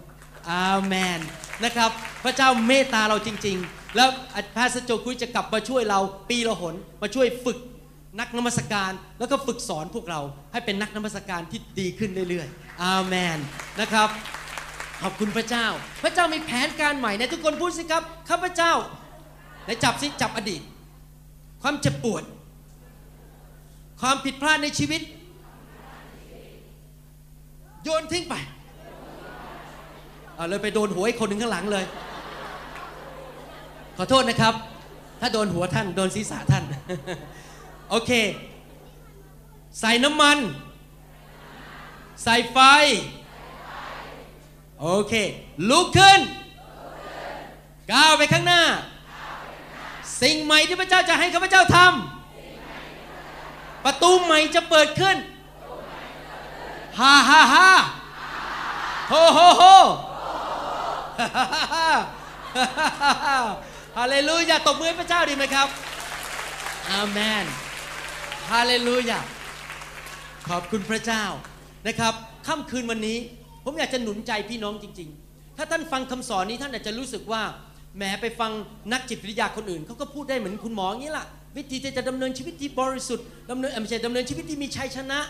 [0.51, 1.21] อาเมน
[1.65, 1.91] นะครับ
[2.25, 4.09] พระเจ้าเมตตาเราจริง ๆ แล้ว
[4.57, 7.59] พาสโจคุยจะกลับมาช่วยเราปีละหน มาช่วยฝึก
[8.21, 10.21] นักนมัสการ แล้วก็ฝึกสอนพวกเรา
[10.53, 13.39] ให้เป็นนักนมัสการที่ดีขึ้นเรื่อยๆอาเมน
[13.81, 14.09] นะครับ
[15.03, 15.67] ขอบคุณพระเจ้า
[16.03, 18.73] พระเจ้ามีแผนการใหม่ในทุกคนพูดสิครับข้าพเจ้า
[19.67, 20.63] ในจับสิจับอดีต
[21.63, 22.23] ความเจ็บปวด
[24.01, 25.03] ความผิดพลาดในชีวิต
[27.83, 28.35] โยนทิ้งไป
[30.35, 31.85] เอาเลยไปโดนหัวอีกคนหนึ่งข้างหลังเลย
[33.97, 34.55] ขอโทษนะครับ
[35.21, 36.65] ถ้าโดนหัวท่านโดนศีรษะท่าน
[37.91, 38.11] โอเค
[39.81, 40.39] ใส่น้ำมัน
[42.23, 42.59] ใส่ไฟ
[44.81, 45.15] โอเค
[45.71, 46.21] ลุกขึ้น
[47.93, 48.63] ก้าวไปข้างหน้า
[50.23, 55.17] สิ่งใหม่ที่พระเจ้าจะให้ข้าพเจ้าทำประตูใหม่จะเปิดขึ้น
[56.99, 57.69] ฮ่าฮ่าฮ่า
[59.09, 59.63] โฮโฮโฮ
[63.99, 65.69] ฮาเลลูยาตบมือให้พระเจ้าดีไหมครับ
[66.91, 67.45] อาเมน
[68.51, 69.21] ฮาเลลูยา
[70.49, 71.25] ขอบคุณพระเจ้า
[71.87, 72.15] นะครับ
[72.47, 73.19] ค่ำคืนวันนี้
[73.65, 77.43] ผมอยากจะหนุนใจพี่น้องจริง ๆ ถ้าท่านฟังคำสอนนี้ท่านอาจจะรู้สึกว่า
[77.97, 78.53] แหมไปฟัง
[78.93, 81.25] นักจิตวิทยาคนอื่นเขาก็พูดได้เหมือนคุณหมออย่างนี้ล่ะ
[81.57, 85.21] วิธีจะดำเนินชีวิตที่บริสุทธิ์ดำเนินไม่ใช่ดำเนินชีวิตที่มีชัยชนะ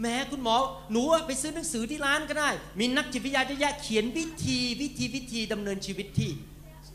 [0.00, 0.56] แหม้คุณหมอ
[0.92, 2.50] หนูไปซื้อหนังสือที่ร้านก็ได้
[2.80, 6.30] มีนักจิตวิทยาเยอะแยะเขียนวิธีวิธีวิธีดำเนินชีวิตที่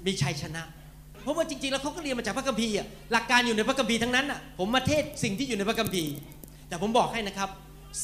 [0.06, 0.64] มีชัยชนะ
[1.24, 2.74] เพราะว่าจริงๆ แล้วเขาก็เรียนมาจากพระคัมภีร์
[3.12, 6.12] หลักการอยู่ในพระคัมภีร์ทั้งนั้นอะผมมาเทศสิ่งที่อยู่ในพระคัมภีร์
[6.68, 7.50] แต่ผมบอกให้นะครับ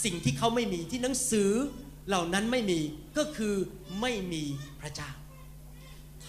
[0.03, 1.51] สิ่งที่เขาไม่มีที่หนังสือ
[2.07, 2.79] เหล่านั้นไม่มี
[3.17, 3.55] ก็คือ
[4.01, 4.43] ไม่มี
[4.81, 5.09] พระเจ้า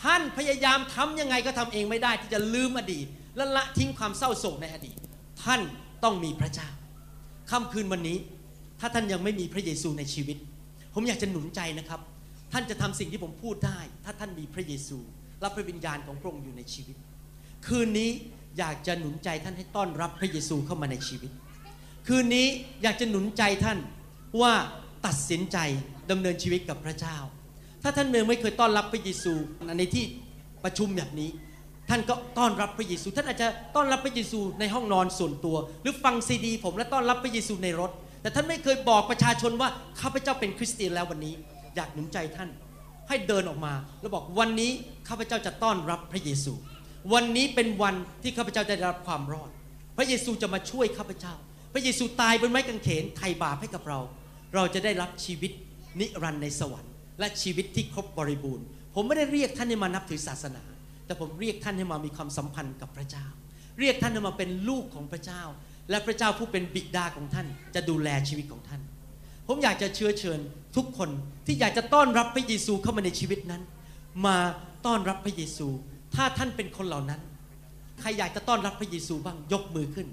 [0.02, 4.96] ท่านพยายามทำยังไงก็ทำเองไม่ได้ที่จะลืมอดีต และละทิ้งความเศร้าโศกในอดีต
[5.44, 5.60] ท่าน
[6.04, 6.68] ต้องมีพระเจ้า
[7.50, 8.18] ค่ำคืนวันนี้
[8.80, 10.36] ถ้าท่านยังไม่มีพระเยซูในชีวิต
[10.94, 12.00] ผมอยากจะหนุนใจนะครับ
[12.52, 14.98] ท่านจะทำสิ่งที่ผมพูดได้ ถ้าท่านมีพระเยซู
[15.42, 16.96] รับพระวิญญาณของพระองค์อยู่ในชีวิต
[17.66, 18.10] คืนนี้
[18.58, 21.30] อยากจะหนุนใจท่านให้ต้อนรับพระเยซูเข้ามาในชีวิต
[22.08, 22.46] คืนนี้
[22.82, 23.78] อยากจะหนุนใจท่าน
[24.40, 24.54] ว่า
[25.06, 25.58] ตัดสินใจ
[26.10, 27.16] ดำเนินชีวิตกับพระเจ้า
[27.82, 29.32] ถ้าท่านเมืองไม่เคยต้อนรับพระเยซู
[29.78, 30.04] ในที่
[30.64, 31.30] ประชุมแบบนี้
[31.90, 37.90] ท่านก็ต้อนรับพระเยซู ท่านอาจจะต้อนรับพระเยซูในห้องนอนส่วนตัว หรือฟังซีดี ผมและต้อนรับพระเยซูในรถ
[38.22, 39.68] แต่ท่านไม่เคยบอกประชาชนว่า
[40.00, 41.34] ข้าพเจ้าเป็นคริสเตียนแล้ววันนี้
[41.76, 42.50] อยากหนุนใจท่าน
[43.08, 44.70] ให้เดินออกมา แล้วบอกวันนี้
[45.08, 46.52] ข้าพเจ้าจะต้อนรับพระเยซู
[47.12, 49.50] วันนี้เป็นวันที่ข้าพเจ้าจะได้รับความรอด
[49.96, 51.34] พระเยซูจะมาช่วยข้าพเจ้า
[51.72, 53.98] พระเยซูตายบนไม้กางเขนไถ่บาปให้กับเรา
[54.54, 55.52] เราจะได้รับชีวิต
[56.00, 56.89] นิรันดร์ในสวรรค์
[57.20, 58.64] และชีวิตที่ครบบริบูรณ์
[58.94, 60.62] ผมไม่ได้เรียกท่านให้มานับถือศาสนา
[61.06, 63.26] แต่ผมเรียกท่านให้มามีความสัมพันธ์กับพระเจ้า
[63.80, 65.42] เรียกท่านให้มาเป็นลูกของพระเจ้า
[65.90, 68.80] และพระเจ้าผู้เป็นบิดาของท่าน จะดูแลชีวิตของท่าน
[69.48, 70.40] ผมอยากจะเชื้อเชิญ
[70.76, 71.10] ทุกคน
[71.46, 73.62] ที่อยากจะต้อนรับพระเยซูเข้ามาในชีวิตนั้น
[74.26, 74.36] มา
[74.86, 75.68] ต้อนรับพระเยซู
[76.14, 77.20] ถ้าท่านเป็นคนเหล่านั้น
[78.00, 80.08] ใครอยากจะต้อนรับพระเยซูบ้างยกมือขึ้น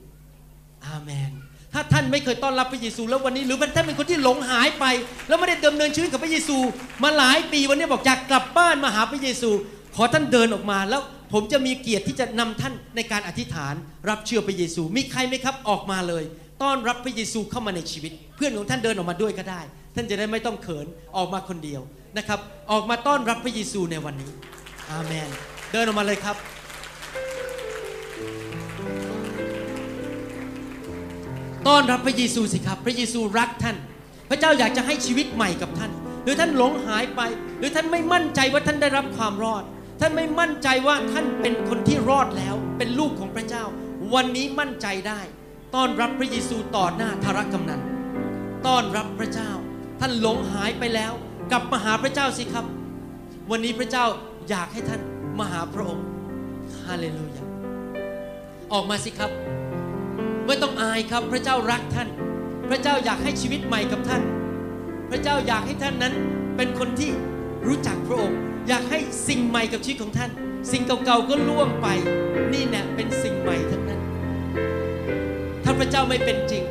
[0.85, 1.31] อาเมน
[1.77, 4.85] ถ้าท่านไม่เคยต้อนรับพระเยซู แล้ววันนี้หรือท่านเป็นคนที่หลงหายไป
[5.27, 6.57] แล้วไม่ได้ดำเนินชีวิตกับพระเยซู
[7.03, 9.49] มาหลายปีวันนี้บอกอยากกลับบ้านมาหาพระเยซู
[9.95, 11.01] ขอท่านเดินออกมาแล้ว
[11.33, 13.73] ผมจะมีเกียรติที่จะนำท่านในการอธิษฐาน
[14.09, 16.23] รับเชื่อพระเยซู มีใครไหมครับออกมาเลย
[16.63, 19.61] ต้อนรับพระเยซูเข้ามาในชีวิต เพื่อนของท่านเดินออกมาด้วยก็ได้
[19.95, 21.81] ท่านจะได้ไม่ต้องเขินออกมาคนเดียว
[22.17, 22.39] นะครับ
[22.71, 24.31] ออกมาต้อนรับพระเยซูในวันนี้
[24.91, 25.29] อาเมน
[25.73, 26.35] เดินออกมาเลยครับ
[31.67, 33.77] ต้อนรับพระเยซูสิครับพระเยซูรักท่าน
[34.29, 35.91] พระเจ้าอยากจะให้ชีวิตใหม่กับท่าน
[36.23, 37.21] หรือท่านหลงหายไป
[37.59, 39.63] หรือท่านไม่มั่นใจว่าท่านได้รับความรอด
[40.01, 43.63] ท่านไม่มั่นใจว่าท่านเป็นคนที่รอดแล้ว เป็นลูกของพระเจ้า
[44.13, 45.21] วันนี้มั่นใจได้
[45.75, 47.81] ต้อนรับพระเยซูต่อหน้าธารกำนัน
[48.67, 49.51] ต้อนรับพระเจ้า
[49.99, 51.13] ท่านหลงหายไปแล้ว
[51.51, 52.65] กลับมาหาพระเจ้าสิครับ
[53.51, 54.05] วันนี้พระเจ้า
[54.49, 55.01] อยากให้ท่าน
[55.39, 56.05] มาหาพระองค์
[56.85, 57.45] ฮาเลลูยา
[58.73, 59.46] ออกมาสิครับ
[60.47, 62.09] ไม่ต้องอายครับพระเจ้ารักท่าน
[62.69, 64.21] พระเจ้าอยากให้ชีวิตใหม่กับท่าน
[65.09, 66.13] พระเจ้าอยากให้ท่านนั้น
[66.57, 67.11] เป็นคนที่
[67.67, 68.37] รู้จักพระองค์
[68.67, 70.31] อยากให้สิ่งใหม่กับชีวิตของท่าน
[70.71, 71.87] สิ่งเก่าๆก็ล่วงไป
[72.53, 74.01] นี่เนี่ยเป็นสิ่งใหม่ทั้งนั้น
[75.63, 76.63] ถ้าพระเจ้าไม่เป็นจริง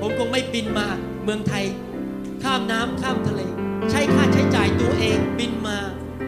[0.00, 0.86] ผมคงไม่บินมา
[1.24, 1.64] เมืองไทย
[2.42, 3.40] ข้ามน้ำข้ามทะเล
[3.90, 5.78] ใช้ค่าใช้จ่ายตัวเองบินมา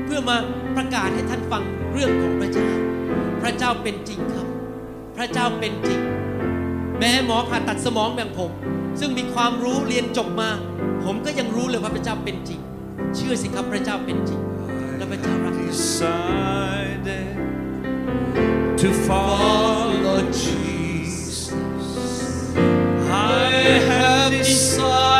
[0.04, 0.36] เพื่อมา
[0.76, 2.68] ประกาศให้ท่านฟังเรื่องของพระเจ้า
[3.42, 4.46] พระเจ้าเป็นจริงครับ
[5.16, 6.00] พระเจ้าเป็นจริง
[6.98, 8.50] แม้หมอผ่าตัดสมองแบบผม
[9.00, 10.50] ซึ่งมีความรู้เรียนจบมา
[11.04, 12.60] ผมก็ยังรู้เลยว่าพระเจ้าเป็นจริง
[13.14, 14.40] เชื่อสิครับพระเจ้าเป็นจริง
[14.96, 15.58] และพระเจ้ารัก
[18.78, 21.52] to follow Jesus.
[23.10, 23.50] I
[23.88, 25.17] have decided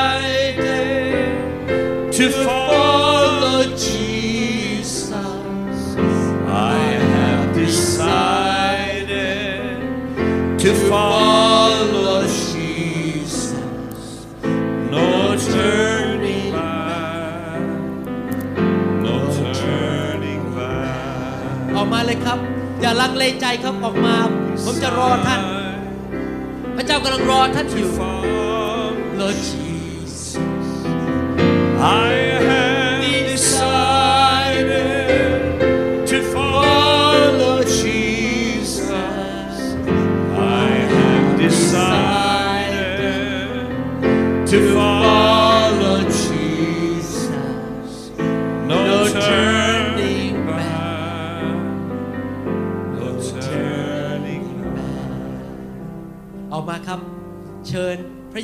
[22.81, 24.17] อย่าลังเลใจครับออกมา
[24.65, 25.41] ผมจะรอท่าน
[26.77, 27.91] พระเจ้ากำลังรอท่านอยู่
[29.21, 30.23] Lord Jesus
[31.81, 32.13] I
[32.49, 32.68] have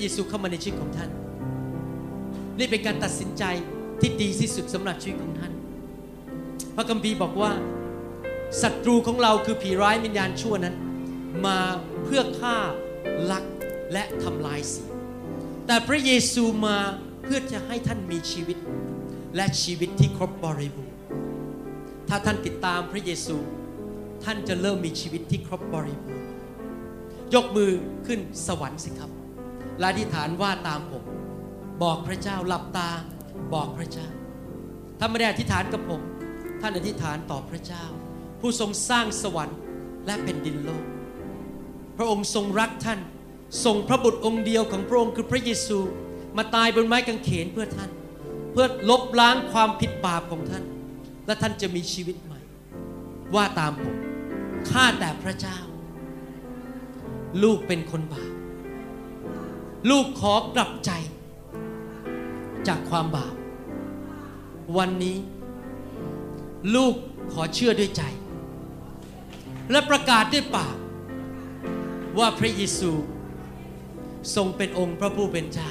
[0.04, 1.10] เยซูเข้ามาในชีวิตของท่าน
[2.58, 3.44] นี่เป็นการตัดสินใจ
[4.00, 5.52] ที่ดีที่สุดสำหรับชีวิตของท่าน
[6.76, 7.52] พระคัมภีร์บอกว่า
[8.62, 10.74] ศัตรูของเราคือผีร้ายวิญญาณชั่วนั้น
[11.46, 11.58] มา
[12.04, 12.56] เพื่อฆ่า
[13.30, 13.44] ลัก
[13.92, 14.90] และทำลายเสีย
[15.66, 16.78] แต่พระเยซูมา
[17.22, 18.58] เพื่อจะให้ท่านมีชีวิต
[19.36, 20.96] และชีวิตที่ครบบริบูรณ์
[22.08, 23.36] ถ้าท่านติดตามพระเยซู
[24.24, 26.26] ท่านจะเริ่มมีชีวิตที่ครบบริบูรณ์
[27.34, 27.70] ยกมือ
[28.06, 29.13] ขึ้นสวรรค์สิครับ
[29.78, 31.04] และอธิษฐานว่าตามผม
[31.82, 32.90] บอกพระเจ้าหลับตา
[33.54, 34.08] บอกพระเจ้า
[34.98, 36.00] ถ้าไม่ได้อธิษฐานกับผม
[36.60, 37.84] ท่านอธิษฐานต่อพระเจ้า
[38.40, 39.58] ผู้ทรงสร้างสวรรค์
[40.06, 40.84] และแผ่นดินโลก
[41.96, 43.00] พระองค์ทรงรักท่าน
[43.64, 45.78] ส่งพระบุตรองค์เดียวของพระองค์คือพระเยซู
[46.36, 47.90] มาตายบนไม้กางเขนเพื่อท่าน
[48.52, 50.64] เพื่อลบล้างความผิดบาปของท่าน
[51.26, 52.40] และท่านจะมีชีวิตใหม่
[53.34, 53.96] ว่าตามผม
[54.70, 55.58] ข้าแต่พระเจ้า
[57.42, 58.33] ลูกเป็นคนบาป
[59.90, 60.90] ลูกขอกลับใจ
[62.68, 63.34] จากความบาป
[64.76, 65.18] วันนี้
[66.74, 66.94] ลูก
[67.32, 68.02] ขอเชื่อด้วยใจ
[69.70, 70.76] และประกาศด้วยปาก
[72.18, 72.92] ว่าพระเยซู
[74.34, 75.70] ทรงเป็นองค์พระผู้เป็นเจ้า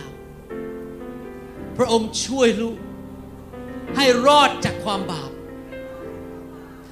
[1.77, 2.77] พระองค์ช่วยลูก
[3.95, 5.31] ให้รอดจากความบาป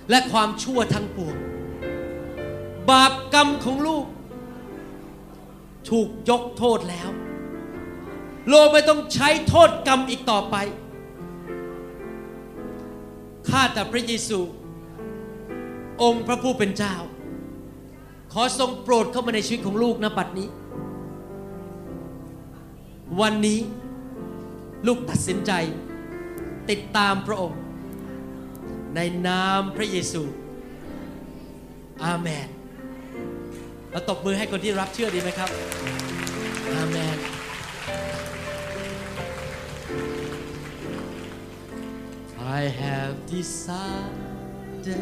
[0.09, 1.35] และความชั่วทั้งปวง
[2.89, 4.05] บาปกรรมของลูก
[5.89, 7.09] ถูกยกโทษแล้ว
[8.49, 10.55] โลกไม่ต้องใช้โทษกรรมอีกต่อไป
[13.49, 14.39] ข้าแต่พระเยซู
[16.03, 16.95] องค์พระผู้เป็นเจ้า
[18.33, 20.49] ขอทรงโปรดเข้ามาในชีวิตของลูกนะบัดนี้
[23.21, 23.59] วันนี้
[24.87, 25.51] ลูกตัดสินใจ
[26.69, 27.59] ติดตามพระองค์
[28.95, 30.23] ในนามพระเยซู
[32.03, 32.47] อาเมน
[33.91, 35.49] เราตบมือให้คนที่รับเชื่อดีไหมครับ
[36.73, 37.17] อาเมน
[42.59, 45.01] I have decided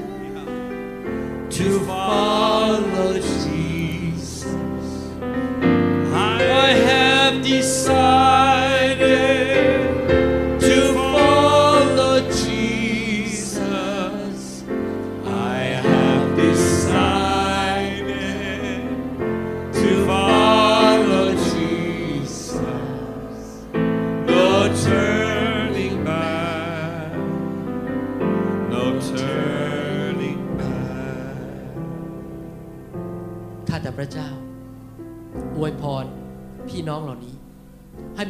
[1.58, 3.12] To follow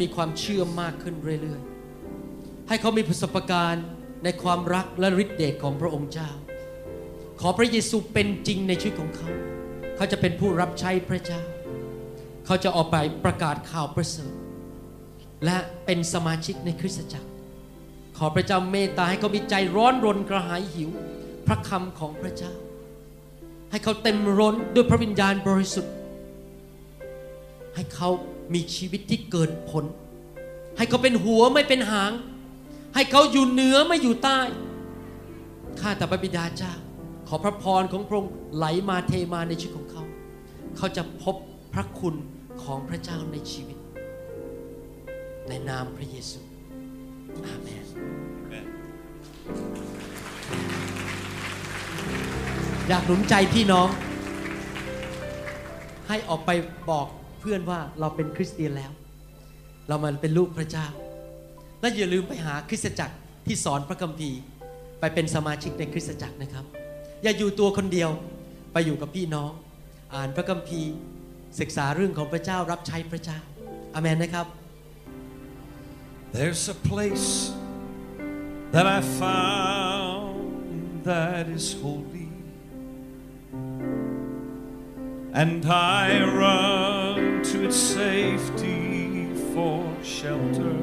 [0.01, 3.85] มีความเชื่อมากขึ้นเรื่อยๆ ให้เขามีประสบการณ์
[4.23, 6.29] ในความรักและฤทธิเดชของพระองค์เจ้า
[7.41, 9.29] ขอพระเยซูเป็นจริงในชีวิตของเขา
[9.95, 11.41] เขาจะเป็นผู้รับใช้พระเจ้า
[12.45, 14.33] เขาจะออกไปประกาศข่าวประเสริฐ
[15.45, 17.29] และเป็นสมาชิกในคริสตจักร
[18.17, 20.89] ขอพระเจ้าเมตตาให้เขามีใจร้อนรนกระหายหิว
[21.47, 22.53] พระคำของพระเจ้า
[23.71, 25.93] ให้เขาเต็มร้นด้วยพระวิญญาณบริสุทธิ์
[27.75, 28.09] ให้เขา
[28.53, 29.85] มีชีวิตที่เกิดผล
[30.77, 32.11] ให้เขาเป็นหัวไม่เป็นหาง
[32.95, 34.39] ให้เขาอยู่เหนือไม่อยู่ใต้
[35.79, 36.73] ข้าแต่พระบิดาเจ้า
[37.27, 40.03] ขอพระพรของพระองค์ไหลมาเทมาในชีวิตของเขา
[40.77, 41.35] เขาจะพบ
[41.73, 42.15] พระคุณ
[42.63, 43.77] ของพระเจ้าในชีวิต
[45.49, 46.39] ในนามพระเยซู
[47.45, 47.85] อาเมน
[52.87, 53.89] อยากหนุนใจพี่น้อง
[56.07, 56.51] ให้ออกไป
[56.89, 57.07] บอก
[57.49, 58.91] พื่อนว่าเราเป็นคริสเตียนแล้ว
[59.87, 60.87] เรามันเป็นลูกพระเจ้า
[61.81, 64.39] และอย่าลืมไปหาคริสตจักรที่สอนพระคัมภีร์
[64.99, 66.65] ไปเป็นสมาชิกในคริสตจักรนะครับ
[67.23, 68.09] อย่าอยู่ตัวคนเดียว
[68.73, 69.51] ไปอยู่กับพี่น้อง
[70.13, 70.91] อ่านพระคัมภีร์
[71.59, 73.39] ศึกษาเรื่องของพระเจ้ารับใช้พระเจ้า
[73.95, 74.47] อามันนะครับ
[76.35, 77.29] There's a place
[78.73, 80.49] that I found
[81.11, 82.29] that is holy
[85.41, 86.03] and I
[86.41, 86.98] run
[87.43, 90.75] to its safety for shelter.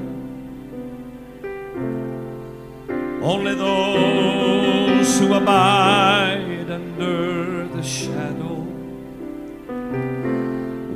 [3.22, 8.64] Only those who abide under the shadow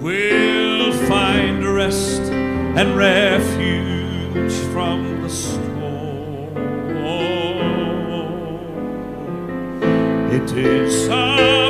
[0.00, 5.70] will find rest and refuge from the storm.
[10.32, 11.69] It is.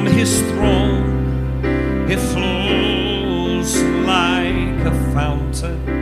[0.00, 1.60] from his throne
[2.10, 5.99] it flows like a fountain.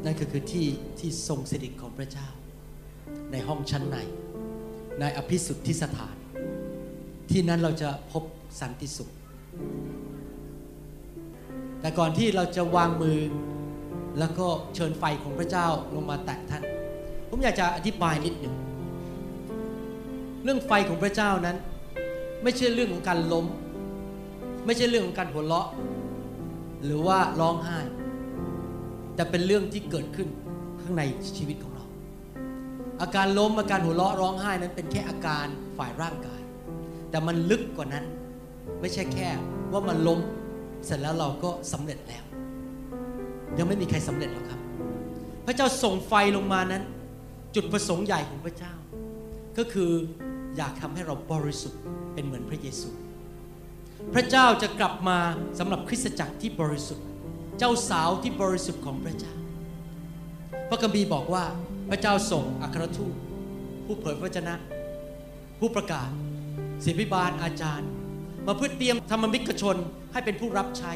[0.05, 0.67] นั่นก็คือที่
[0.99, 2.29] ที่ทรงสถิตของพระเจ้า
[3.33, 3.97] ในห้องชั้นใน
[5.01, 6.17] ในอภิสุทธิสถาน
[7.31, 8.23] ที่นั้นเราจะพบ
[8.61, 9.11] สันติสุข
[11.81, 13.19] แต่ก่อนที่เราจะวางมือ
[14.19, 16.63] แล้วก็เชิญไฟของพระเจ้าลงมาแตะท่าน
[17.29, 18.55] ผมอยากจะอธิบายนิดหนึ่ง
[20.45, 21.57] เรื่องไฟของพระเจ้านั้น
[22.43, 23.47] ไม่ใช่เรื่องของการล้ม
[24.67, 25.69] ไม่ใช่เรื่องของการหัวเราะ
[26.85, 27.79] หรือว่าร้องไห้
[29.15, 30.29] แต่เป็นเรื่องที่เกิดขึ้น
[30.81, 31.03] ข้างใน
[31.39, 31.85] ชีวิตของเรา
[33.03, 35.47] อาการล้มอาการหัวเราะร้องไห้นั้นเป็นแค่อาการ
[35.79, 36.41] ฝ่ายร่างกาย
[37.11, 38.05] แต่มันลึกกว่านั้น
[38.81, 39.29] ไม่ใช่แค่
[39.73, 40.21] ว่ามันล้ม
[40.87, 42.25] เสร็จแล้วเราก็สำเร็จแล้ว
[43.59, 44.61] ยังไม่มีใครสำเร็จหรอกครับ
[45.47, 46.83] พระเจ้าส่งไฟลงมานั้น
[47.55, 48.73] จุดประสงค์ใหญ่ของพระเจ้า
[49.59, 49.91] ก็คือ
[50.57, 51.81] อยากทำให้เราบริสุทธิ์
[52.15, 52.91] เป็นเหมือนพระเยซู
[54.15, 55.19] พระเจ้าจะกลับมา
[55.59, 57.07] สำหรับคริสตจักรที่บริสุทธิ์
[57.59, 59.35] เจ้าสาวที่บริสุทธิ์ของพระเจ้า
[60.69, 61.45] พระคัมภีบอกว่า
[61.91, 63.15] พระเจ้าส่งอัครทูต
[63.85, 64.55] ผู้เผยพระวจนะ
[65.61, 66.11] ผู้ประกาศ
[66.85, 67.91] ศิบิบาลอาจารย์
[68.47, 69.77] มาเพื่อเตรียมธรรมมิกชน
[70.13, 70.93] ให้เป็นผู้รับใช้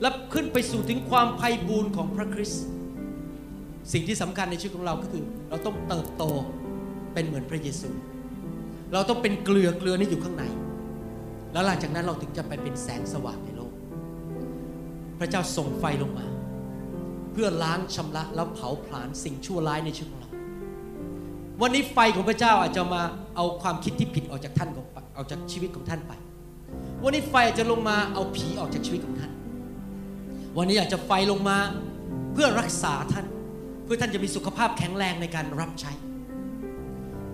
[0.00, 2.64] และขึ้นไปสู่ถึงความไพ่บูรณ์ของพระคริสต์
[3.92, 6.24] สิ่งที่สำคัญในชีวิตของเราก็คือ เราต้องเติบโต
[7.14, 7.90] เป็นเหมือนพระเยซู
[8.92, 10.44] เราต้องเป็นเกลือเกลือนี่อยู่ข้างใน
[11.52, 13.72] แล้วหลังจากนั้นเราถึงจะไปเป็นแสงสว่างในโลก
[15.18, 16.26] พระเจ้าส่งไฟลงมา
[17.32, 20.30] เพื่อล้างชำระแล้วเผาผลาญสิ่งชั่วร้ายในชีวิตของเรา
[21.62, 23.02] วันนี้ไฟของพระเจ้าอาจจะมา
[23.36, 24.86] เอาความคิดที่ผิดออกจากท่านของ
[25.16, 26.12] ออกจากชีวิตของท่านไป
[27.02, 29.32] วันนี้ไฟอาจจะลงมาเอาผีออกจากชีวิตของท่าน
[30.56, 31.58] วันนี้อาจจะไฟลงมา
[32.32, 33.26] เพื่อรักษาท่าน
[33.84, 35.92] เพื่อท่านจะมีสุขภาพแข็งแรงในการรับใช้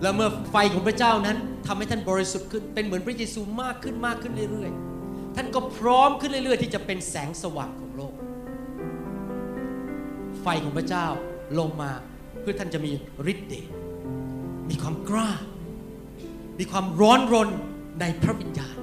[0.01, 1.37] แล้วเมื่อไฟของพระเจ้านั้น
[1.67, 8.13] ทำให้ท่านบริสุทธิ์ขึ้น เป็นเหมือนพระเยซูมากขึ้นมากขึ้นเรื่อยๆ ท่านก็พร้อมขึ้นเรื่อยๆ ที่จะเป็นแสงสว่างของโลก
[10.41, 11.05] ไฟของพระเจ้า
[11.59, 11.91] ลงมา
[12.41, 12.91] เพื่อท่านจะมี
[13.31, 13.67] ฤทธิ์เดช
[14.69, 15.31] มีความกล้า
[16.59, 17.49] มีความร้อนรน
[17.99, 18.75] ในพระวิญญาณ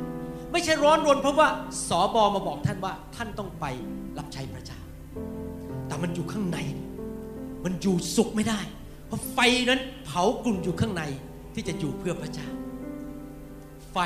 [0.52, 1.48] ไม่ใช่ร้อนรน เพราะว่า
[1.88, 3.64] สอบอมาบอกท่านว่าท่านต้องไป
[4.18, 4.80] รับใช้พระเจ้า
[5.86, 6.58] แต่มันอยู่ข้างใน
[7.64, 8.60] มันอยู่สุขไม่ได้
[9.06, 9.38] เพราะไฟ
[9.68, 11.02] นั้นเผากลุ่นอยู่ข้างใน
[11.54, 12.48] ที่จะอยู่เพื่อพระเจ้า
[13.92, 13.98] ไฟ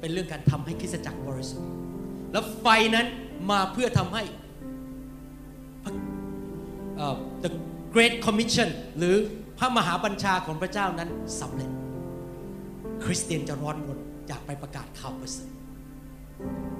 [0.00, 1.68] เป็นเรื่องการทำให้คริสตจักรบริสุทธิ์
[2.32, 3.06] แล้วไฟนั้น
[3.50, 4.22] มาเพื่อทำให้
[7.42, 7.50] the
[7.94, 8.68] Great Commission
[8.98, 9.16] หรือ
[9.58, 11.08] พระมหาบัญชาของพระเจ้านั้น
[11.40, 11.70] สำเร็จ
[13.04, 15.50] คริสเตียนจะร้อนรนอยากไปประกาศข่าวประเสริฐ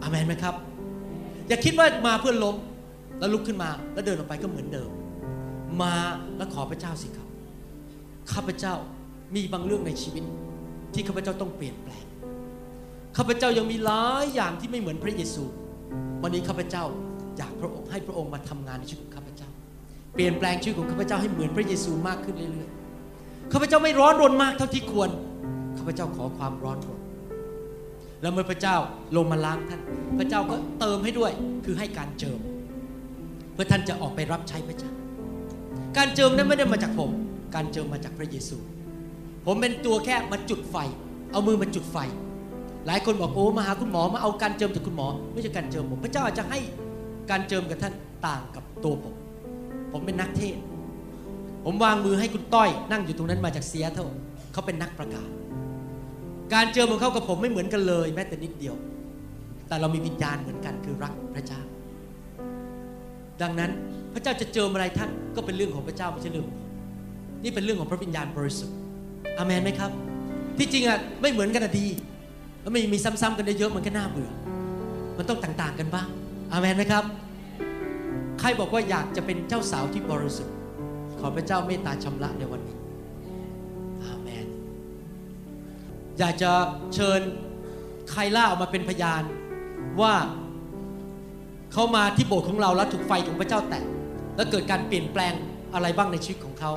[0.03, 0.55] อาเมนไหมครับ
[1.49, 2.57] อย่าคิดว่ามาเพื่อล้ม
[3.19, 4.91] แล้วลุกขึ้นมาแล้วเดินออกไปก็เหมือนเดิม
[5.83, 5.95] มา
[6.37, 7.24] แล้วขอพระเจ้าสิครับ
[8.33, 8.75] ข้าพเจ้า
[9.35, 10.25] มีบางเรื่องในชีวิต
[10.95, 12.05] ที่ข้าพเจ้าต้องเปลี่ยนแปลง
[13.17, 15.45] ข้าพเจ้ายังมีหลายอย่างที่ไม่เหมือนพระเยซู
[16.23, 16.85] วันนี้ข้าพเจ้า
[17.39, 19.49] อยากพระองค์ให้พระองค์มาทำงานในชีวิตของข้าพเจ้า
[20.15, 25.11] เปลี่ยนแปลงชีวิตของข้าพเจ้าให้เหมือนพระเยซูมากขึ้นเรื่อยๆ ข้าพเจ้าไม่ร้อนรนมากเท่าที่ควร
[25.79, 27.01] ข้าพเจ้าขอความร้อนรน
[28.23, 28.77] แล้วเมื่อพระเจ้า
[29.17, 29.81] ลงมาล้างท่าน
[30.19, 31.33] พระเจ้าก็เติมให้ด้วย
[31.65, 32.41] คือให้การเจิม
[33.53, 34.91] เพื่อท่านจะออกไปรับใช้พระเจ้า
[35.97, 37.11] การเจิมนั้นไม่ได้มาจากผม
[37.55, 38.57] การเจิมมาจากพระเยซู
[39.47, 40.77] ผมเป็นตัวแค่มาจุดไฟ
[41.33, 41.97] เอามือมาจุดไฟ
[42.87, 46.59] หลายคนบอกโอ้มาหาคุณหมอมาเอาการเจิมจากคุณหมอ ไม่ใช่การเจิมผม พระเจ้าอาจจะให้
[47.31, 47.95] การเจิมกับท่าน
[48.27, 49.15] ต่างกับตัวผม
[49.93, 50.57] ผมเป็นนักเทศ
[51.65, 54.07] ผมวางมือให้คุณต้อย นั่งอยู่ตรงนั้นมาจากเซียเท่า
[54.53, 55.29] เขาเป็นนักประกาศ
[56.55, 58.75] การเจิมของเขากับผมไม่เหมือนกันเลย แม้แต่นิดเดียว
[59.69, 61.61] แต่เรามีวิญญาณเหมือนกันคือรักพระเจ้า
[63.43, 63.71] ดังนั้น
[64.15, 66.64] พระเจ้าจะเจิมอะไรท่านก็เป็นเรื่องของพระเจ้าไม่ใช่เรื่องของผม
[67.45, 68.77] นี่เป็นเรื่องของพระวิญญาณบริสุทธิ์
[69.39, 69.91] อามนไหมครับ
[70.59, 71.87] ที่จริงอะไม่เหมือนกันอะดี
[72.61, 74.31] แล้วไม่มีซ้ำๆกันได้เยอะมันก็น่าเบื่อ
[75.17, 76.09] มันต้องต่าง ๆ กันบ้าง
[76.53, 77.05] อามนไหมครับ
[78.41, 80.55] ใครบอกว่าอยากจะเป็นเจ้าสาวที่บริสุทธิ์
[81.19, 82.77] ขอพระเจ้าเมตตาชำระในวันนี้
[84.03, 84.47] อาเมน
[86.19, 86.51] อยากจะ
[86.95, 87.21] เชิญ
[88.11, 89.23] ใครล่าออกมาเป็นพยาน
[90.01, 90.15] ว่า
[91.73, 93.85] เขามาที่โบสถ์ของเราแล้วถูกไฟของพระเจ้าแตะ
[94.37, 95.33] แล้วเกิดการเปลี่ยนแปลง
[95.75, 96.71] อะไรบ้างในชีวิตของเขา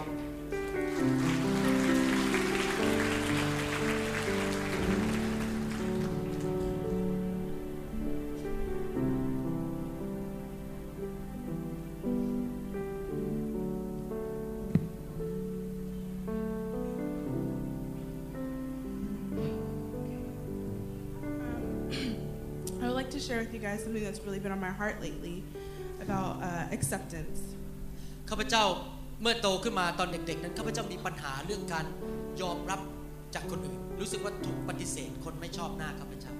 [23.22, 25.44] share with you guys something that's really been on my heart lately
[26.00, 27.38] about uh, acceptance.
[28.28, 28.64] ข้าพเจ้า
[29.21, 31.85] เมื่อโตขึ้นมาตอนเด็ก ๆ นั้นข้าพเจ้ามีปัญหาเรื่องการ
[32.41, 32.79] ยอมรับ
[33.35, 36.33] จากคนอื่น รู้สึกว่าถูกปฏิเสธคนไม่ชอบหน้าข้าพเจ้า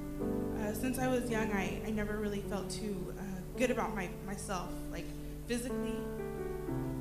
[0.62, 4.06] Uh, since I was young, I, I never really felt too uh, good about my,
[4.30, 5.08] myself, like
[5.50, 6.00] physically.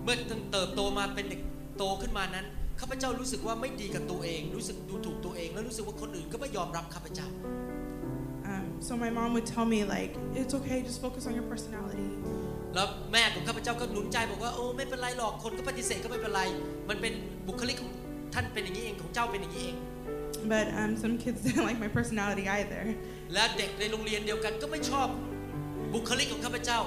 [0.05, 0.17] เมื่อ
[0.53, 1.41] เติบโตมาเป็นเด็ก
[1.79, 2.47] โตขึ้นมานั้น
[2.81, 7.29] ข้าพเจ้ารู้สึกว่าไม่ดีกับตัวเอง รู้สึกดูถูกตัวเองแล้วรู้สึกว่าคนอื่นก็ไม่ยอมรับข้าพเจ้า
[8.53, 12.09] Um, so my mom would tell me like, it's okay, just focus on your personality.
[12.75, 16.43] แล้วแม่ของข้าพเจ้าก็หนุนใจบอกว่าโอ้ไม่เป็นไรหรอกคนก็ปฏิเสธก็ไม่เป็นไร
[16.89, 17.13] มันเป็น
[17.49, 17.93] บุคลิกของ
[18.35, 19.77] ท่านเป็นอย่างนี้เองของเจ้าเป็นอย่างนี้เอง
[20.55, 22.85] But um, some kids didn't like my personality either.
[23.33, 25.09] และเด็กในโรงเรียนเดียวกันก็ไม่ชอบ
[25.95, 26.81] บุคลิกของข้าพเจ้า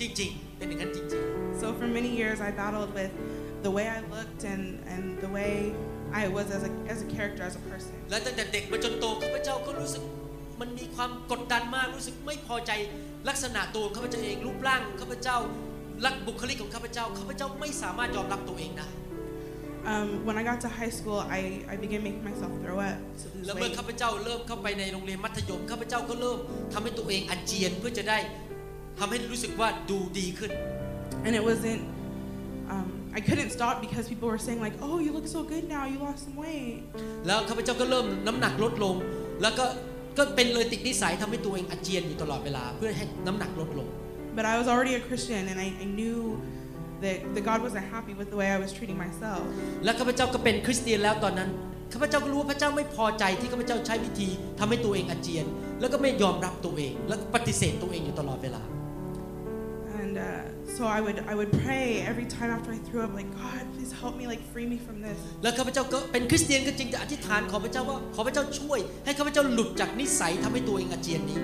[0.00, 1.24] จริงๆ เป็นอย่างนั้นจริง
[1.60, 3.12] So for many years, I battled with
[3.64, 5.52] the way I looked and, and the way
[6.22, 7.94] I was as a, as a character, as a person.
[8.02, 10.02] ๆและตั้งแต่เด็กมาจนโตข้าพเจ้าก็รู้สึก
[10.60, 12.72] มันมีความกดดันมากรู้สึกไม่พอใจ
[13.28, 15.36] ลักษณะตัวของข้าพเจ้าเองรูปร่างของข้าพเจ้า
[16.04, 18.88] ลักบุคลิกของข้าพเจ้าข้าพเจ้าไม่สามารถยอมรับตัวเองได้
[19.92, 21.40] Um, when I got to high school, I,
[21.72, 23.76] I began making myself throw up to lose แล้วเมื่อ weight.
[23.78, 26.38] ข้าพเจ้าเริ่มเข้าไปในโรงเรียนมัธยมข้าพเจ้าก็เริ่ม
[26.72, 28.18] ทำให้ตัวเองอาเจียนเพื่อจะได้
[28.98, 30.50] ทำให้รู้สึกว่าดูดีขึ้น
[31.24, 31.82] And it wasn't,
[32.74, 32.88] um,
[33.18, 35.98] I couldn't stop because people were saying like, oh, you look so good now, you
[36.06, 36.78] lost some weight.
[37.26, 38.94] แล้วข้าพเจ้าก็เริ่มน้ำหนักลดลง
[39.42, 39.66] แล้วก็
[40.18, 43.88] ก็เป็นเลยติดนิสัยทำให้ตัวเองอาเจียนอยู่ตลอดเวลาเพื่อให้น้ำหนักลดลง
[44.36, 46.20] But I was already a Christian and I, I knew
[47.02, 49.42] that, that God wasn't happy with the way I was treating myself.
[49.84, 51.50] และข้าพเจ้าก็เป็นคริสเตียนแล้วตอนนั้น
[51.92, 55.46] ข้าพเจ้าก็รู้ว่าพระเจ้าไม่พอใจที่ข้าพเจ้าใช้วิธีทำให้ตัวเองอาเจียน
[55.80, 58.62] แล้วก็ไม่ยอมรับตัวเอง แล้วก็ปฏิเสธตัวเองอยู่ตลอดเวลา
[60.17, 60.23] And uh,
[60.75, 63.91] so I would, I would pray every time after I threw up, like, God, please
[64.01, 65.19] help me, like, free me from this.
[65.43, 71.39] แล้วข้าพเจ้าก็เป็นคริสเตียนก็จริงแต่อธิษฐานขอพระเจ้าว่าขอพระเจ้าช่วย ให้ข้าพเจ้าหลุดจากนิสัยทำให้ตัวเองอาเจียนนี้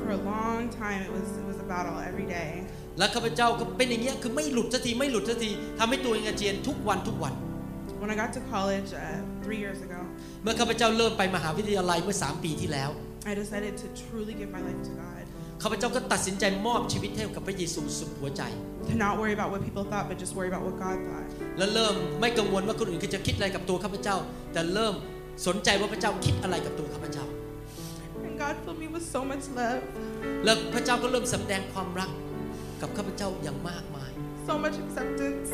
[0.00, 2.50] For a long time, it was, it was a battle every day.
[2.98, 7.34] และข้าพเจ้าก็เป็นอย่างเงี้ยคือไม่หลุดสักทีไม่หลุดสักทีทำให้ตัวเองอาเจียนทุกวันทุกวัน
[8.00, 9.02] When I got to college uh,
[9.44, 10.00] three years ago,
[10.42, 12.90] เมื่อข้าพเจ้าเริ่มไปมหาวิทยาลัยเมื่อ 3 ปีที่แล้ว
[13.30, 15.24] I decided to truly give my life to God.
[15.61, 18.43] ข้าพเจ้าก็ตัดสินใจมอบชีวิตให้กับพระเยซูสุดหัวใจ
[18.89, 21.27] To not worry about what people thought, but just worry about what God thought.
[21.57, 24.15] และเริ่มไม่กังวลว่าคนอื่นเขาจะคิดอะไรกับตัวข้าพเจ้า
[24.53, 24.93] แต่เริ่ม
[25.47, 27.25] สนใจว่าพระเจ้าคิดอะไรกับตัวข้าพเจ้า
[28.25, 29.81] And God filled me with so much love,
[30.45, 32.09] แล้วพระเจ้าก็เริ่มสำแดงความรัก
[32.81, 34.11] กับข้าพเจ้าอย่างมากมาย
[34.47, 35.49] so much acceptance.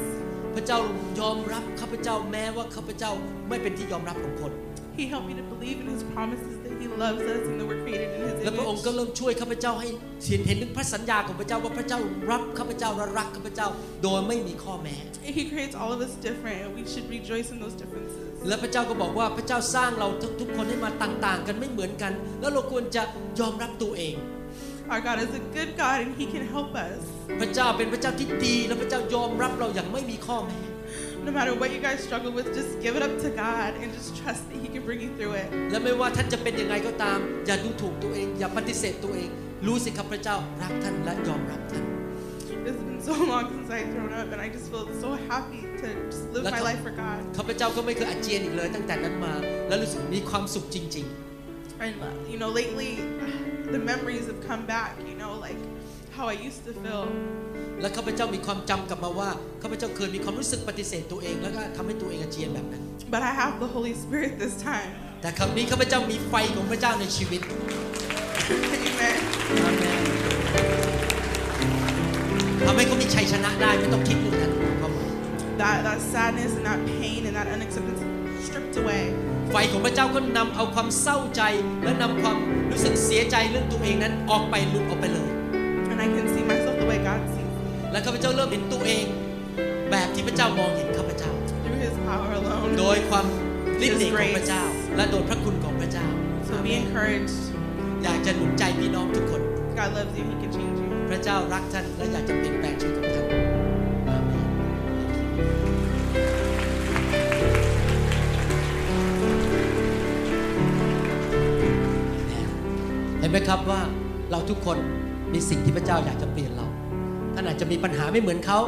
[0.55, 0.80] พระเจ้า
[1.20, 3.12] ยอมรับข้าพเจ้าแม้ว่าข้าพเจ้า
[3.49, 4.51] ไม่เป็นที่ยอมรับของคน
[4.97, 7.82] He helped me to believe in His promises that He loves us and that we're
[7.86, 8.95] created in His และพระองค์ก็ image.
[8.95, 9.89] เริ่มช่วยข้าพเจ้าให้
[10.30, 11.99] เห็นเห็นถึงพระสัญญาของพระเจ้าว่าพระเจ้า
[12.32, 13.67] รับข้าพเจ้าและรักข้าพเจ้า
[14.03, 14.95] โดยไม่มีข้อแม้
[15.38, 18.25] He creates all of us different, and we should rejoice in those differences.
[18.47, 23.03] และพระเจ้าก็บอกว่าพระเจ้าสร้างเราทุกทุกคนให้มาต่างๆ กันไม่เหมือนกัน แล้วเราควรจะ
[23.39, 24.17] ยอมรับตัวเอง
[24.91, 26.99] Our God is a good God, and He can help us.
[27.41, 30.59] พระเจ้าเป็นพระเจ้าที่ดีและพระเจ้ายอมรับเราอย่างไม่มีข้อแม้
[31.28, 34.11] No matter what you guys struggle with, just give it up to God and just
[34.20, 35.49] trust that He can bring you through it.
[35.70, 39.30] และไม่ว่าท่านจะเป็นยังไงก็ตาม อย่าดูถูกตัวเอง อย่าปฏิเสธตัวเอง
[39.66, 41.85] รู้สิครับพระเจ้ารักท่านและยอมรับท่าน
[42.68, 45.89] It's been so long since I've thrown up, and I just feel so happy to
[46.12, 47.18] just live Let my come- life for God.
[47.37, 49.35] ข้าพเจ้าก็ไม่เคยอาเจียนอีกเลยตั้งแต่นั้นมา
[49.68, 51.07] และรู้สึกมีความสุขจริง
[51.87, 52.93] And uh, you know, lately,
[53.74, 54.93] the memories have come back.
[55.11, 55.61] You know, like
[56.16, 57.05] how I used to feel.
[57.78, 59.30] ๆและข้าพเจ้ามีความจำกลับมาว่า
[59.61, 64.91] ข้าพเจ้าเคยมีความรู้สึกปฏิเสธตัวเองแล้วก็ทำให้ตัวเองอาเจียนแบบนั้น But I have the Holy Spirit this time.
[65.21, 67.41] แต่ครั้งนี้ข้าพเจ้ามีไฟของพระเจ้าในชีวิต
[68.89, 69.19] Amen.
[69.65, 70.03] อาเมน
[72.65, 75.05] ทำให้เขามีชัยชนะได้ไม่ต้องคิดเรื่องนั้นเข้ามา
[75.61, 78.01] That that sadness and that pain and that unacceptance
[78.45, 79.03] stripped away.
[79.51, 81.41] ไฟของพระเจ้าก็นำเอาความเศร้าใจ
[81.84, 82.38] และนำความ
[82.71, 85.30] รู้สึกเสียใจเรื่องตัวเองนั้นออกไปหลุดออกไปเลย
[85.91, 87.37] And I can see myself the way God sees me
[87.92, 89.06] และข้าพเจ้าเริ่มเห็นตัวเอง
[89.92, 91.32] แบบที่พระเจ้ามองเห็นข้าพเจ้า
[91.64, 92.70] through His power alone.
[92.80, 93.26] โดยความ
[93.86, 94.64] ฤทธิ์เดชของพระเจ้า
[94.96, 96.08] และโดยพระคุณของพระเจ้า
[96.48, 97.38] So be encouraged.
[98.04, 99.42] อยากจะหนุนใจพี่น้องทุกคน
[99.78, 100.26] God loves you.
[100.30, 100.90] He can change you.
[101.10, 103.26] พระเจ้ารักท่านและอยากจะเปลี่ยนแปลงชีวิตของท่าน
[104.08, 104.46] อาเมน
[113.20, 113.82] เห็นไหมครับว่า
[114.32, 114.78] เราทุกคน
[115.34, 116.57] มีสิ่งที่พระเจ้าอยากจะเปลี่ยนเรา
[117.40, 118.60] ท่านอาจจะมีปัญหาไม่เหมือนเขา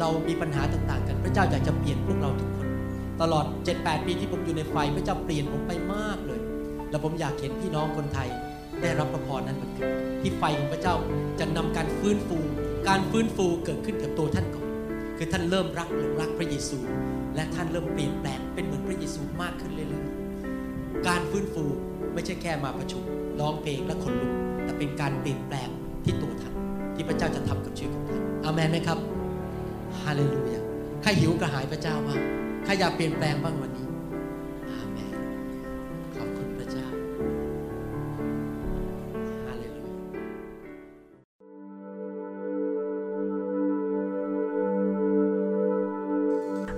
[0.00, 2.68] เรามีปัญหาต่างๆ กัน พระเจ้าอยากจะเปลี่ยนพวกเราทุกคน
[3.20, 6.40] ตลอด 7-8 ปีที่ผมอยู่ในไฟพระเจ้าเปลี่ยนผมไปมากเลย
[6.90, 8.28] แล้วผมอยากเห็นพี่น้องคนไทย
[8.80, 9.88] ได้รับพระพรนั้นเหมือนกัน
[10.20, 10.94] ที่ไฟของพระเจ้า
[11.40, 12.38] จะนำการฟื้นฟู
[12.88, 14.66] การฟื้นฟูเกิดขึ้นกับตัวท่านก่อน
[15.16, 16.78] คือท่านเริ่มรักหลงรักพระเยซู
[17.34, 21.64] และท่านเริ่มเปลี่ยนแปลงเป็นเหมือนพระเยซูมากขึ้นเรื่อยๆการฟื้นฟู
[22.14, 23.02] ไม่ใช่แค่มาประชุม
[23.40, 24.32] ร้องเพลงและคนลุก
[24.64, 25.68] แต่เป็นการเปลี่ยนแปลง
[26.04, 26.53] ที่ตัวท่าน
[26.94, 28.98] ที่พระเจ้าจะทำกับชีวิตของท่านอาเมนไหมครับ
[30.02, 30.60] ฮาเลลูยา
[31.02, 32.20] ใครหิวกระหายพระเจ้าบ้าง
[32.64, 33.86] ใครอยากเปลี่ยนแปลงบ้างวันนี้